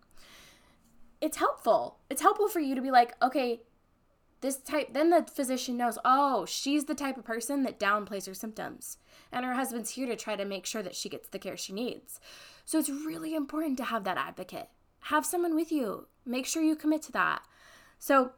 it's 1.21 1.37
helpful. 1.37 1.99
It's 2.09 2.21
helpful 2.21 2.47
for 2.47 2.59
you 2.59 2.75
to 2.75 2.81
be 2.81 2.91
like, 2.91 3.13
okay, 3.21 3.61
this 4.41 4.57
type, 4.57 4.93
then 4.93 5.09
the 5.09 5.23
physician 5.23 5.77
knows, 5.77 5.97
oh, 6.05 6.45
she's 6.45 6.85
the 6.85 6.95
type 6.95 7.17
of 7.17 7.25
person 7.25 7.63
that 7.63 7.79
downplays 7.79 8.27
her 8.27 8.33
symptoms. 8.33 8.97
And 9.31 9.43
her 9.45 9.55
husband's 9.55 9.91
here 9.91 10.07
to 10.07 10.15
try 10.15 10.35
to 10.35 10.45
make 10.45 10.65
sure 10.65 10.83
that 10.83 10.95
she 10.95 11.09
gets 11.09 11.27
the 11.27 11.39
care 11.39 11.57
she 11.57 11.73
needs. 11.73 12.19
So 12.65 12.77
it's 12.77 12.89
really 12.89 13.33
important 13.33 13.77
to 13.77 13.85
have 13.85 14.03
that 14.03 14.17
advocate. 14.17 14.69
Have 15.01 15.25
someone 15.25 15.55
with 15.55 15.71
you. 15.71 16.07
Make 16.25 16.45
sure 16.45 16.61
you 16.61 16.75
commit 16.75 17.01
to 17.03 17.11
that. 17.13 17.41
So 17.97 18.31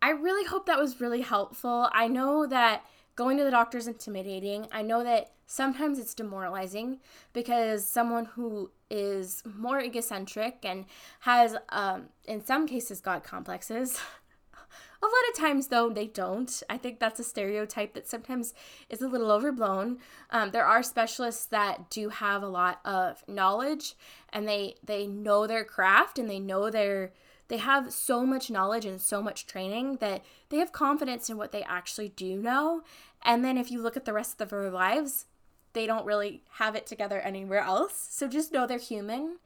I 0.00 0.10
really 0.10 0.46
hope 0.46 0.66
that 0.66 0.78
was 0.78 1.00
really 1.00 1.22
helpful. 1.22 1.88
I 1.92 2.08
know 2.08 2.46
that 2.46 2.84
going 3.16 3.38
to 3.38 3.44
the 3.44 3.50
doctor 3.50 3.78
is 3.78 3.88
intimidating. 3.88 4.68
I 4.70 4.82
know 4.82 5.02
that 5.02 5.32
sometimes 5.46 5.98
it's 5.98 6.14
demoralizing 6.14 7.00
because 7.32 7.86
someone 7.86 8.26
who 8.26 8.70
is 8.90 9.42
more 9.44 9.80
egocentric 9.80 10.58
and 10.62 10.84
has, 11.20 11.56
um, 11.70 12.10
in 12.26 12.44
some 12.44 12.68
cases, 12.68 13.00
God 13.00 13.24
complexes. 13.24 13.98
a 15.02 15.06
lot 15.06 15.30
of 15.30 15.36
times, 15.36 15.68
though, 15.68 15.88
they 15.88 16.06
don't. 16.06 16.62
I 16.68 16.76
think 16.76 17.00
that's 17.00 17.18
a 17.18 17.24
stereotype 17.24 17.94
that 17.94 18.06
sometimes 18.06 18.54
is 18.90 19.00
a 19.00 19.08
little 19.08 19.30
overblown. 19.30 19.98
Um, 20.30 20.50
there 20.50 20.66
are 20.66 20.82
specialists 20.82 21.46
that 21.46 21.88
do 21.90 22.10
have 22.10 22.42
a 22.42 22.48
lot 22.48 22.80
of 22.84 23.24
knowledge 23.26 23.94
and 24.30 24.46
they 24.46 24.74
they 24.84 25.06
know 25.06 25.46
their 25.46 25.64
craft 25.64 26.18
and 26.18 26.28
they 26.28 26.38
know 26.38 26.70
their 26.70 27.12
they 27.48 27.58
have 27.58 27.92
so 27.92 28.26
much 28.26 28.50
knowledge 28.50 28.84
and 28.84 29.00
so 29.00 29.22
much 29.22 29.46
training 29.46 29.96
that 29.96 30.24
they 30.48 30.58
have 30.58 30.72
confidence 30.72 31.30
in 31.30 31.36
what 31.36 31.52
they 31.52 31.62
actually 31.62 32.08
do 32.08 32.36
know. 32.36 32.82
And 33.24 33.44
then 33.44 33.56
if 33.56 33.70
you 33.70 33.80
look 33.80 33.96
at 33.96 34.04
the 34.04 34.12
rest 34.12 34.40
of 34.40 34.50
their 34.50 34.70
lives, 34.70 35.26
they 35.72 35.86
don't 35.86 36.06
really 36.06 36.42
have 36.52 36.74
it 36.74 36.86
together 36.86 37.20
anywhere 37.20 37.60
else. 37.60 38.08
So 38.10 38.28
just 38.28 38.52
know 38.52 38.66
they're 38.66 38.78
human. 38.78 39.36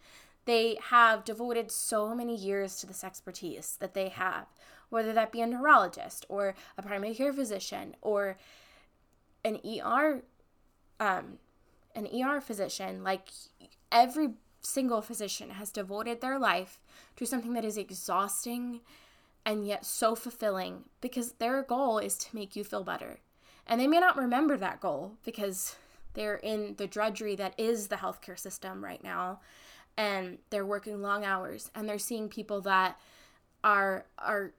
They 0.47 0.79
have 0.91 1.25
devoted 1.25 1.71
so 1.71 2.15
many 2.15 2.35
years 2.35 2.77
to 2.77 2.87
this 2.87 3.05
expertise 3.05 3.77
that 3.81 3.95
they 3.95 4.09
have, 4.09 4.47
whether 4.89 5.13
that 5.13 5.33
be 5.33 5.41
a 5.43 5.47
neurologist 5.47 6.25
or 6.29 6.55
a 6.79 6.83
primary 6.83 7.15
care 7.15 7.33
physician 7.33 7.97
or 8.01 8.39
an 9.45 9.59
ER 9.65 10.23
um, 10.99 11.39
an 11.95 12.07
ER 12.07 12.41
physician. 12.41 13.03
Like 13.03 13.29
every 13.91 14.31
single 14.61 15.03
physician 15.03 15.51
has 15.51 15.71
devoted 15.71 16.21
their 16.21 16.39
life 16.39 16.79
to 17.17 17.27
something 17.27 17.55
that 17.55 17.65
is 17.65 17.77
exhausting 17.77 18.81
and 19.45 19.67
yet 19.67 19.87
so 19.87 20.15
fulfilling 20.15 20.85
because 21.01 21.33
their 21.33 21.63
goal 21.63 21.99
is 21.99 22.17
to 22.17 22.35
make 22.35 22.55
you 22.55 22.65
feel 22.65 22.85
better. 22.85 23.19
And 23.67 23.81
they 23.81 23.87
may 23.87 24.01
not 24.01 24.17
remember 24.17 24.57
that 24.57 24.81
goal 24.81 25.13
because 25.25 25.77
they're 26.15 26.37
in 26.37 26.75
the 26.77 26.87
drudgery 26.87 27.37
that 27.37 27.55
is 27.59 27.89
the 27.89 27.97
healthcare 27.97 28.39
system 28.39 28.85
right 28.85 29.03
now 29.03 29.41
and 29.97 30.39
they're 30.51 30.67
working 30.67 31.03
long 31.03 31.25
hours 31.25 31.71
and 31.75 31.89
they're 31.89 31.99
seeing 31.99 32.29
people 32.29 32.61
that 32.63 32.99
are 33.63 34.07
are 34.19 34.53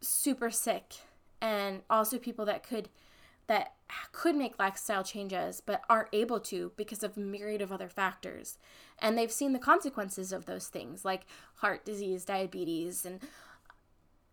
super 0.00 0.50
sick 0.50 0.94
and 1.40 1.82
also 1.90 2.18
people 2.18 2.44
that 2.44 2.62
could 2.62 2.88
that 3.46 3.72
could 4.12 4.34
make 4.34 4.58
lifestyle 4.58 5.04
changes 5.04 5.60
but 5.64 5.82
aren't 5.88 6.08
able 6.12 6.40
to 6.40 6.72
because 6.76 7.02
of 7.02 7.16
myriad 7.16 7.62
of 7.62 7.70
other 7.70 7.88
factors. 7.88 8.58
And 8.98 9.16
they've 9.16 9.30
seen 9.30 9.52
the 9.52 9.58
consequences 9.58 10.32
of 10.32 10.46
those 10.46 10.68
things 10.68 11.04
like 11.04 11.26
heart 11.56 11.84
disease 11.84 12.24
diabetes 12.24 13.04
and 13.04 13.20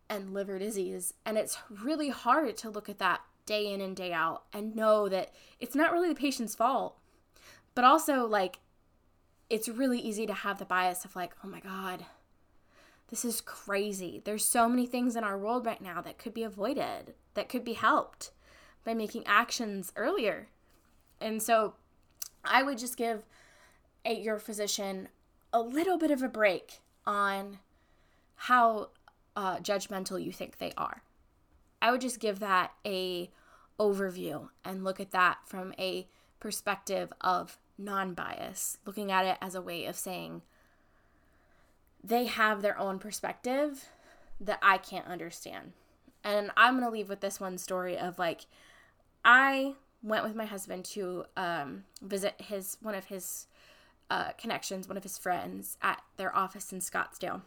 and 0.08 0.34
liver 0.34 0.58
disease. 0.58 1.14
And 1.24 1.38
it's 1.38 1.58
really 1.70 2.10
hard 2.10 2.56
to 2.58 2.70
look 2.70 2.88
at 2.88 2.98
that 2.98 3.22
day 3.46 3.72
in 3.72 3.80
and 3.80 3.96
day 3.96 4.12
out 4.12 4.44
and 4.52 4.74
know 4.74 5.08
that 5.08 5.32
it's 5.60 5.74
not 5.74 5.92
really 5.92 6.08
the 6.08 6.14
patient's 6.14 6.54
fault. 6.54 6.98
But 7.74 7.84
also 7.84 8.26
like 8.26 8.58
it's 9.50 9.68
really 9.68 9.98
easy 9.98 10.26
to 10.26 10.32
have 10.32 10.58
the 10.58 10.64
bias 10.64 11.04
of 11.04 11.14
like 11.14 11.34
oh 11.44 11.48
my 11.48 11.60
god 11.60 12.06
this 13.08 13.24
is 13.24 13.42
crazy. 13.42 14.22
There's 14.24 14.44
so 14.44 14.66
many 14.66 14.86
things 14.86 15.14
in 15.14 15.24
our 15.24 15.38
world 15.38 15.66
right 15.66 15.80
now 15.80 16.00
that 16.00 16.18
could 16.18 16.32
be 16.32 16.42
avoided 16.42 17.14
that 17.34 17.50
could 17.50 17.62
be 17.62 17.74
helped 17.74 18.30
by 18.84 18.94
making 18.94 19.24
actions 19.26 19.92
earlier. 19.96 20.48
And 21.20 21.42
so 21.42 21.74
I 22.44 22.62
would 22.62 22.78
just 22.78 22.96
give 22.96 23.24
a, 24.04 24.14
your 24.14 24.38
physician 24.38 25.08
a 25.52 25.60
little 25.60 25.98
bit 25.98 26.10
of 26.10 26.22
a 26.22 26.28
break 26.28 26.80
on 27.06 27.58
how 28.34 28.90
uh, 29.36 29.58
judgmental 29.58 30.22
you 30.22 30.32
think 30.32 30.58
they 30.58 30.72
are. 30.76 31.02
I 31.80 31.90
would 31.90 32.00
just 32.00 32.20
give 32.20 32.40
that 32.40 32.72
a 32.84 33.30
overview 33.78 34.48
and 34.64 34.84
look 34.84 35.00
at 35.00 35.10
that 35.12 35.38
from 35.44 35.74
a 35.78 36.06
perspective 36.40 37.12
of 37.20 37.58
non-bias, 37.78 38.78
looking 38.84 39.10
at 39.10 39.26
it 39.26 39.38
as 39.40 39.54
a 39.54 39.62
way 39.62 39.86
of 39.86 39.96
saying 39.96 40.42
they 42.02 42.26
have 42.26 42.62
their 42.62 42.78
own 42.78 42.98
perspective 42.98 43.88
that 44.40 44.58
I 44.62 44.78
can't 44.78 45.06
understand. 45.06 45.72
And 46.22 46.50
I'm 46.56 46.74
going 46.74 46.84
to 46.84 46.90
leave 46.90 47.08
with 47.08 47.20
this 47.20 47.40
one 47.40 47.58
story 47.58 47.98
of 47.98 48.18
like 48.18 48.46
I 49.24 49.74
went 50.02 50.24
with 50.24 50.34
my 50.34 50.44
husband 50.44 50.84
to 50.84 51.24
um, 51.36 51.84
visit 52.02 52.34
his 52.38 52.76
one 52.82 52.94
of 52.94 53.06
his 53.06 53.46
uh, 54.10 54.32
connections, 54.32 54.86
one 54.86 54.96
of 54.96 55.02
his 55.02 55.16
friends 55.16 55.76
at 55.82 56.02
their 56.16 56.34
office 56.36 56.72
in 56.72 56.80
Scottsdale. 56.80 57.42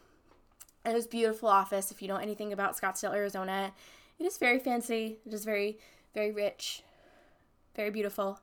It 0.84 0.94
was 0.94 1.06
a 1.06 1.08
beautiful 1.08 1.48
office. 1.48 1.90
If 1.90 2.02
you 2.02 2.08
know 2.08 2.16
anything 2.16 2.52
about 2.52 2.76
Scottsdale, 2.76 3.14
Arizona, 3.14 3.72
it 4.18 4.24
is 4.24 4.38
very 4.38 4.58
fancy. 4.58 5.18
It 5.26 5.32
is 5.32 5.44
very, 5.44 5.78
very 6.14 6.32
rich, 6.32 6.82
very 7.76 7.90
beautiful. 7.90 8.40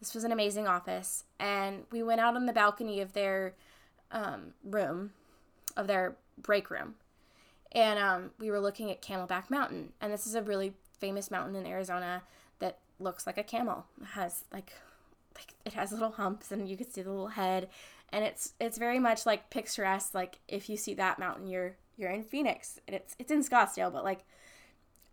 This 0.00 0.14
was 0.14 0.24
an 0.24 0.32
amazing 0.32 0.66
office, 0.66 1.24
and 1.38 1.84
we 1.90 2.02
went 2.02 2.20
out 2.20 2.34
on 2.36 2.46
the 2.46 2.52
balcony 2.52 3.00
of 3.00 3.12
their 3.12 3.54
um, 4.10 4.54
room 4.64 5.12
of 5.76 5.86
their 5.86 6.16
break 6.38 6.70
room. 6.70 6.94
And 7.72 7.98
um, 7.98 8.30
we 8.38 8.50
were 8.50 8.60
looking 8.60 8.90
at 8.90 9.02
Camelback 9.02 9.50
Mountain. 9.50 9.92
And 10.00 10.12
this 10.12 10.26
is 10.26 10.34
a 10.34 10.42
really 10.42 10.74
famous 10.98 11.30
mountain 11.30 11.56
in 11.56 11.66
Arizona 11.66 12.22
looks 13.02 13.26
like 13.26 13.38
a 13.38 13.42
camel. 13.42 13.86
It 14.00 14.08
has 14.08 14.44
like 14.52 14.72
like 15.34 15.54
it 15.64 15.72
has 15.72 15.92
little 15.92 16.12
humps 16.12 16.52
and 16.52 16.68
you 16.68 16.76
can 16.76 16.90
see 16.90 17.02
the 17.02 17.10
little 17.10 17.28
head 17.28 17.68
and 18.12 18.24
it's 18.24 18.52
it's 18.60 18.76
very 18.78 18.98
much 18.98 19.24
like 19.24 19.48
picturesque 19.48 20.14
like 20.14 20.38
if 20.46 20.68
you 20.68 20.76
see 20.76 20.92
that 20.94 21.18
mountain 21.18 21.46
you're 21.46 21.76
you're 21.96 22.10
in 22.10 22.22
Phoenix 22.22 22.78
and 22.86 22.94
it's 22.94 23.16
it's 23.18 23.32
in 23.32 23.42
Scottsdale 23.42 23.90
but 23.92 24.04
like 24.04 24.24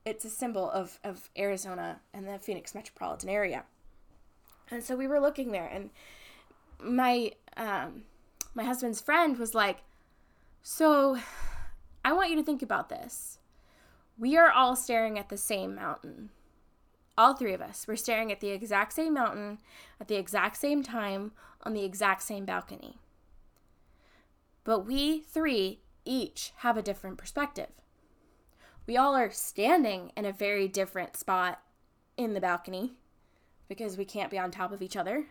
it's 0.05 0.25
a 0.25 0.29
symbol 0.29 0.69
of 0.71 0.99
of 1.03 1.29
Arizona 1.37 2.01
and 2.13 2.27
the 2.27 2.39
Phoenix 2.39 2.75
metropolitan 2.75 3.29
area. 3.29 3.63
And 4.71 4.83
so 4.83 4.95
we 4.95 5.07
were 5.07 5.19
looking 5.19 5.51
there 5.51 5.67
and 5.67 5.89
my 6.81 7.31
um 7.57 8.03
my 8.55 8.63
husband's 8.63 8.99
friend 8.99 9.37
was 9.37 9.53
like, 9.53 9.83
"So 10.63 11.19
I 12.03 12.13
want 12.13 12.29
you 12.29 12.35
to 12.37 12.43
think 12.43 12.61
about 12.61 12.89
this. 12.89 13.37
We 14.17 14.37
are 14.37 14.51
all 14.51 14.75
staring 14.75 15.19
at 15.19 15.29
the 15.29 15.37
same 15.37 15.75
mountain. 15.75 16.29
All 17.19 17.33
three 17.33 17.53
of 17.53 17.61
us. 17.61 17.85
We're 17.85 17.97
staring 17.97 18.31
at 18.31 18.39
the 18.39 18.51
exact 18.51 18.93
same 18.93 19.13
mountain 19.13 19.57
at 19.99 20.07
the 20.07 20.15
exact 20.15 20.55
same 20.55 20.81
time 20.81 21.33
on 21.63 21.73
the 21.73 21.83
exact 21.83 22.21
same 22.21 22.45
balcony. 22.45 22.97
But 24.63 24.85
we 24.85 25.19
three 25.19 25.81
each 26.05 26.53
have 26.59 26.77
a 26.77 26.81
different 26.81 27.17
perspective. 27.17 27.71
We 28.87 28.95
all 28.95 29.17
are 29.17 29.31
standing 29.31 30.13
in 30.15 30.23
a 30.23 30.31
very 30.31 30.69
different 30.69 31.17
spot 31.17 31.59
in 32.15 32.35
the 32.35 32.39
balcony 32.39 32.93
because 33.67 33.97
we 33.97 34.05
can't 34.05 34.31
be 34.31 34.39
on 34.39 34.49
top 34.49 34.71
of 34.71 34.81
each 34.81 34.95
other. 34.95 35.25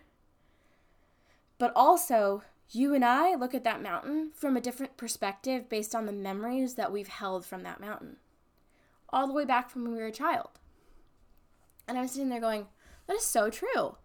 But 1.57 1.73
also, 1.75 2.43
you 2.69 2.93
and 2.93 3.03
I 3.03 3.33
look 3.33 3.55
at 3.55 3.63
that 3.63 3.81
mountain 3.81 4.29
from 4.35 4.55
a 4.55 4.61
different 4.61 4.95
perspective 4.95 5.67
based 5.67 5.95
on 5.95 6.05
the 6.05 6.11
memories 6.11 6.75
that 6.75 6.91
we've 6.91 7.07
held 7.07 7.47
from 7.47 7.63
that 7.63 7.81
mountain, 7.81 8.17
all 9.09 9.25
the 9.25 9.33
way 9.33 9.43
back 9.43 9.71
from 9.71 9.85
when 9.85 9.93
we 9.93 9.99
were 9.99 10.05
a 10.05 10.11
child. 10.11 10.58
And 11.89 11.97
I 11.97 12.01
was 12.03 12.11
sitting 12.11 12.29
there 12.29 12.39
going, 12.39 12.67
that 13.07 13.17
is 13.17 13.25
so 13.25 13.49
true. 13.49 13.97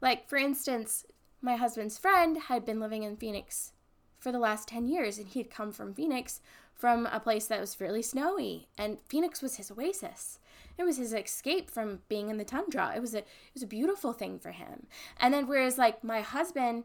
Like, 0.00 0.28
for 0.28 0.36
instance, 0.36 1.06
my 1.40 1.54
husband's 1.54 1.96
friend 1.96 2.36
had 2.36 2.64
been 2.64 2.80
living 2.80 3.04
in 3.04 3.16
Phoenix 3.16 3.72
for 4.18 4.32
the 4.32 4.40
last 4.40 4.66
10 4.66 4.88
years, 4.88 5.16
and 5.16 5.28
he 5.28 5.38
had 5.38 5.48
come 5.48 5.70
from 5.70 5.94
Phoenix 5.94 6.40
from 6.74 7.06
a 7.06 7.20
place 7.20 7.46
that 7.46 7.60
was 7.60 7.74
fairly 7.74 8.02
snowy, 8.02 8.66
and 8.76 8.98
Phoenix 9.08 9.42
was 9.42 9.56
his 9.56 9.70
oasis. 9.70 10.40
It 10.76 10.82
was 10.82 10.96
his 10.96 11.12
escape 11.12 11.70
from 11.70 12.00
being 12.08 12.30
in 12.30 12.36
the 12.38 12.44
tundra. 12.44 12.94
It 12.96 13.00
was 13.00 13.14
a 13.14 13.18
it 13.18 13.26
was 13.54 13.62
a 13.62 13.66
beautiful 13.66 14.12
thing 14.12 14.38
for 14.38 14.50
him. 14.50 14.86
And 15.18 15.32
then 15.32 15.46
whereas 15.46 15.76
like 15.76 16.02
my 16.02 16.22
husband 16.22 16.84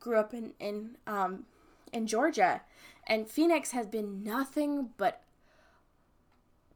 grew 0.00 0.18
up 0.18 0.34
in 0.34 0.54
in 0.58 0.96
um 1.06 1.44
in 1.92 2.08
Georgia, 2.08 2.62
and 3.06 3.28
Phoenix 3.28 3.70
has 3.70 3.86
been 3.86 4.24
nothing 4.24 4.90
but 4.96 5.22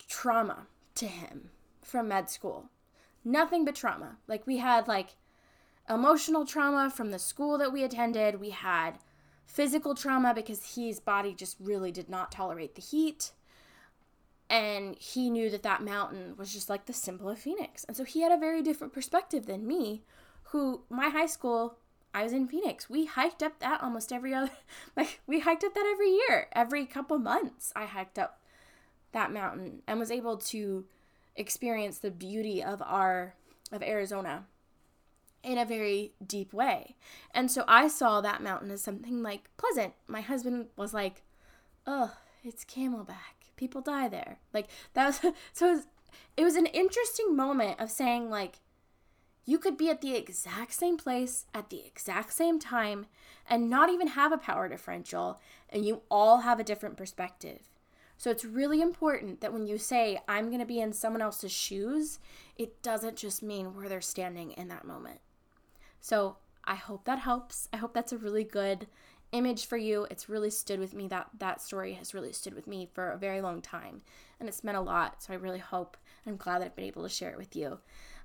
trauma 0.07 0.69
to 0.95 1.07
him 1.07 1.51
from 1.85 2.09
med 2.09 2.31
school. 2.31 2.71
Nothing 3.25 3.65
but 3.65 3.75
trauma. 3.75 4.19
Like 4.27 4.47
we 4.47 4.59
had 4.59 4.89
like 4.89 5.17
emotional 5.89 6.47
trauma 6.47 6.91
from 6.91 7.11
the 7.11 7.19
school 7.19 7.59
that 7.59 7.73
we 7.73 7.83
attended. 7.83 8.41
We 8.41 8.51
had 8.51 8.99
physical 9.47 9.95
trauma 9.95 10.35
because 10.35 10.75
his 10.75 11.01
body 11.01 11.35
just 11.35 11.57
really 11.61 11.93
did 11.93 12.09
not 12.09 12.33
tolerate 12.33 12.75
the 12.75 12.83
heat. 12.83 13.33
And 14.51 14.97
he 14.99 15.31
knew 15.31 15.49
that 15.51 15.63
that 15.63 15.83
mountain 15.83 16.35
was 16.37 16.53
just 16.53 16.69
like 16.69 16.87
the 16.87 16.93
symbol 16.93 17.29
of 17.31 17.39
Phoenix. 17.39 17.85
And 17.85 17.97
so 17.97 18.05
he 18.05 18.23
had 18.23 18.33
a 18.33 18.39
very 18.39 18.63
different 18.63 18.93
perspective 18.93 19.47
than 19.47 19.67
me, 19.67 20.03
who 20.45 20.83
my 20.91 21.09
high 21.09 21.27
school, 21.27 21.79
I 22.13 22.23
was 22.23 22.33
in 22.33 22.47
Phoenix. 22.47 22.91
We 22.91 23.07
hiked 23.07 23.43
up 23.43 23.59
that 23.61 23.83
almost 23.83 24.13
every 24.13 24.35
other, 24.35 24.51
like, 24.97 25.21
we 25.27 25.41
hiked 25.41 25.65
up 25.65 25.75
that 25.75 25.91
every 25.91 26.11
year. 26.11 26.49
Every 26.53 26.85
couple 26.85 27.19
months, 27.19 27.73
I 27.75 27.87
hiked 27.87 28.19
up 28.19 28.41
that 29.13 29.33
mountain 29.33 29.83
and 29.87 29.99
was 29.99 30.11
able 30.11 30.37
to 30.37 30.85
experience 31.37 31.99
the 31.99 32.11
beauty 32.11 32.63
of 32.63 32.83
our, 32.83 33.35
of 33.73 33.83
Arizona 33.83 34.45
in 35.45 35.59
a 35.59 35.65
very 35.65 36.13
deep 36.27 36.53
way. 36.53 36.97
And 37.33 37.51
so 37.51 37.65
I 37.69 37.89
saw 37.89 38.21
that 38.21 38.43
mountain 38.43 38.71
as 38.71 38.83
something 38.83 39.23
like 39.23 39.51
pleasant. 39.57 39.93
My 40.07 40.23
husband 40.23 40.69
was 40.77 40.95
like, 40.95 41.23
"Oh, 41.87 42.17
it's 42.43 42.65
Camelback. 42.65 43.53
People 43.57 43.83
die 43.83 44.09
there." 44.09 44.39
Like 44.53 44.69
that 44.95 45.07
was 45.07 45.17
so 45.53 45.69
it 45.69 45.73
was, 45.73 45.87
it 46.37 46.45
was 46.45 46.57
an 46.57 46.67
interesting 46.67 47.37
moment 47.37 47.79
of 47.79 47.91
saying 47.91 48.31
like 48.31 48.61
you 49.45 49.59
could 49.59 49.77
be 49.77 49.91
at 49.91 50.01
the 50.01 50.17
exact 50.17 50.73
same 50.73 50.97
place 50.97 51.45
at 51.53 51.69
the 51.69 51.85
exact 51.85 52.33
same 52.33 52.59
time 52.59 53.07
and 53.49 53.69
not 53.69 53.91
even 53.91 54.09
have 54.09 54.33
a 54.33 54.39
power 54.39 54.69
differential 54.69 55.39
and 55.69 55.85
you 55.85 56.01
all 56.11 56.39
have 56.39 56.59
a 56.59 56.65
different 56.65 56.97
perspective. 56.97 57.61
So 58.25 58.31
it's 58.31 58.47
really 58.47 58.81
important 58.81 59.43
that 59.43 59.53
when 59.53 59.67
you 59.67 59.77
say 59.77 60.19
I'm 60.27 60.47
going 60.47 60.61
to 60.61 60.65
be 60.65 60.81
in 60.81 60.95
someone 60.95 61.21
else's 61.21 61.53
shoes, 61.53 62.21
it 62.57 62.83
doesn't 62.83 63.17
just 63.19 63.43
mean 63.43 63.75
where 63.75 63.87
they're 63.87 64.01
standing 64.01 64.53
in 64.53 64.69
that 64.69 64.87
moment. 64.87 65.21
So 66.01 66.39
I 66.65 66.75
hope 66.75 67.05
that 67.05 67.19
helps. 67.19 67.69
I 67.71 67.77
hope 67.77 67.93
that's 67.93 68.15
a 68.15 68.17
really 68.17 68.43
good 68.43 68.87
image 69.33 69.67
for 69.67 69.77
you. 69.77 70.07
It's 70.11 70.31
really 70.31 70.49
stood 70.49 70.81
with 70.81 70.95
me. 70.95 71.07
That 71.07 71.29
that 71.39 71.61
story 71.61 71.93
has 71.93 72.15
really 72.15 72.33
stood 72.33 72.55
with 72.55 72.67
me 72.67 72.89
for 72.95 73.11
a 73.11 73.19
very 73.19 73.43
long 73.43 73.61
time, 73.61 74.01
and 74.41 74.49
it's 74.49 74.65
meant 74.65 74.79
a 74.79 74.81
lot. 74.81 75.23
So 75.23 75.35
I 75.35 75.37
really 75.37 75.59
hope 75.59 75.99
I'm 76.27 76.39
glad 76.39 76.63
that 76.63 76.65
I've 76.65 76.77
been 76.77 76.87
able 76.87 77.03
to 77.03 77.11
share 77.11 77.31
it 77.31 77.37
with 77.37 77.55
you. 77.55 77.79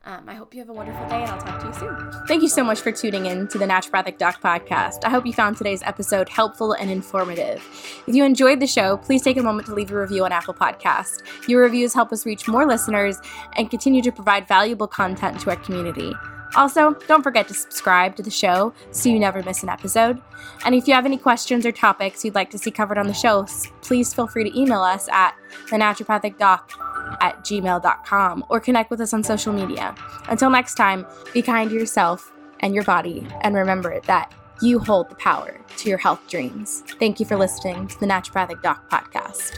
Um, 0.05 0.29
I 0.29 0.33
hope 0.33 0.53
you 0.53 0.61
have 0.61 0.69
a 0.69 0.73
wonderful 0.73 1.05
day, 1.09 1.23
and 1.23 1.29
I'll 1.29 1.41
talk 1.41 1.59
to 1.59 1.67
you 1.67 1.73
soon. 1.73 2.25
Thank 2.25 2.41
you 2.41 2.47
so 2.47 2.63
much 2.63 2.79
for 2.79 2.91
tuning 2.91 3.25
in 3.25 3.49
to 3.49 3.57
the 3.57 3.65
Naturopathic 3.65 4.17
Doc 4.17 4.41
podcast. 4.41 5.03
I 5.03 5.09
hope 5.09 5.25
you 5.25 5.33
found 5.33 5.57
today's 5.57 5.83
episode 5.83 6.29
helpful 6.29 6.71
and 6.71 6.89
informative. 6.89 7.61
If 8.07 8.15
you 8.15 8.23
enjoyed 8.23 8.61
the 8.61 8.67
show, 8.67 8.95
please 8.95 9.21
take 9.21 9.35
a 9.35 9.43
moment 9.43 9.67
to 9.67 9.73
leave 9.73 9.91
a 9.91 9.99
review 9.99 10.23
on 10.23 10.31
Apple 10.31 10.53
Podcast. 10.53 11.21
Your 11.49 11.61
reviews 11.61 11.93
help 11.93 12.13
us 12.13 12.25
reach 12.25 12.47
more 12.47 12.65
listeners 12.65 13.17
and 13.57 13.69
continue 13.69 14.01
to 14.01 14.11
provide 14.11 14.47
valuable 14.47 14.87
content 14.87 15.41
to 15.41 15.49
our 15.49 15.57
community. 15.57 16.13
Also, 16.55 16.93
don't 17.07 17.21
forget 17.21 17.47
to 17.47 17.53
subscribe 17.53 18.15
to 18.15 18.23
the 18.23 18.31
show 18.31 18.73
so 18.91 19.09
you 19.09 19.19
never 19.19 19.43
miss 19.43 19.61
an 19.63 19.69
episode. 19.69 20.19
And 20.65 20.73
if 20.73 20.87
you 20.87 20.93
have 20.93 21.05
any 21.05 21.17
questions 21.17 21.65
or 21.65 21.71
topics 21.71 22.25
you'd 22.25 22.35
like 22.35 22.49
to 22.51 22.57
see 22.57 22.71
covered 22.71 22.97
on 22.97 23.05
the 23.05 23.13
show, 23.13 23.45
please 23.81 24.13
feel 24.13 24.27
free 24.27 24.49
to 24.49 24.59
email 24.59 24.81
us 24.81 25.07
at 25.09 25.35
thenaturopathicdoc 25.67 26.88
at 27.21 27.43
gmail.com 27.43 28.45
or 28.49 28.59
connect 28.59 28.91
with 28.91 29.01
us 29.01 29.13
on 29.13 29.23
social 29.23 29.53
media. 29.53 29.95
Until 30.27 30.49
next 30.49 30.75
time, 30.75 31.05
be 31.33 31.41
kind 31.41 31.69
to 31.69 31.75
yourself 31.75 32.31
and 32.61 32.75
your 32.75 32.83
body, 32.83 33.25
and 33.41 33.55
remember 33.55 33.99
that 34.01 34.33
you 34.61 34.79
hold 34.79 35.09
the 35.09 35.15
power 35.15 35.59
to 35.77 35.89
your 35.89 35.97
health 35.97 36.21
dreams. 36.27 36.83
Thank 36.99 37.19
you 37.19 37.25
for 37.25 37.37
listening 37.37 37.87
to 37.87 37.99
the 37.99 38.05
Naturopathic 38.05 38.61
Doc 38.61 38.89
podcast. 38.89 39.57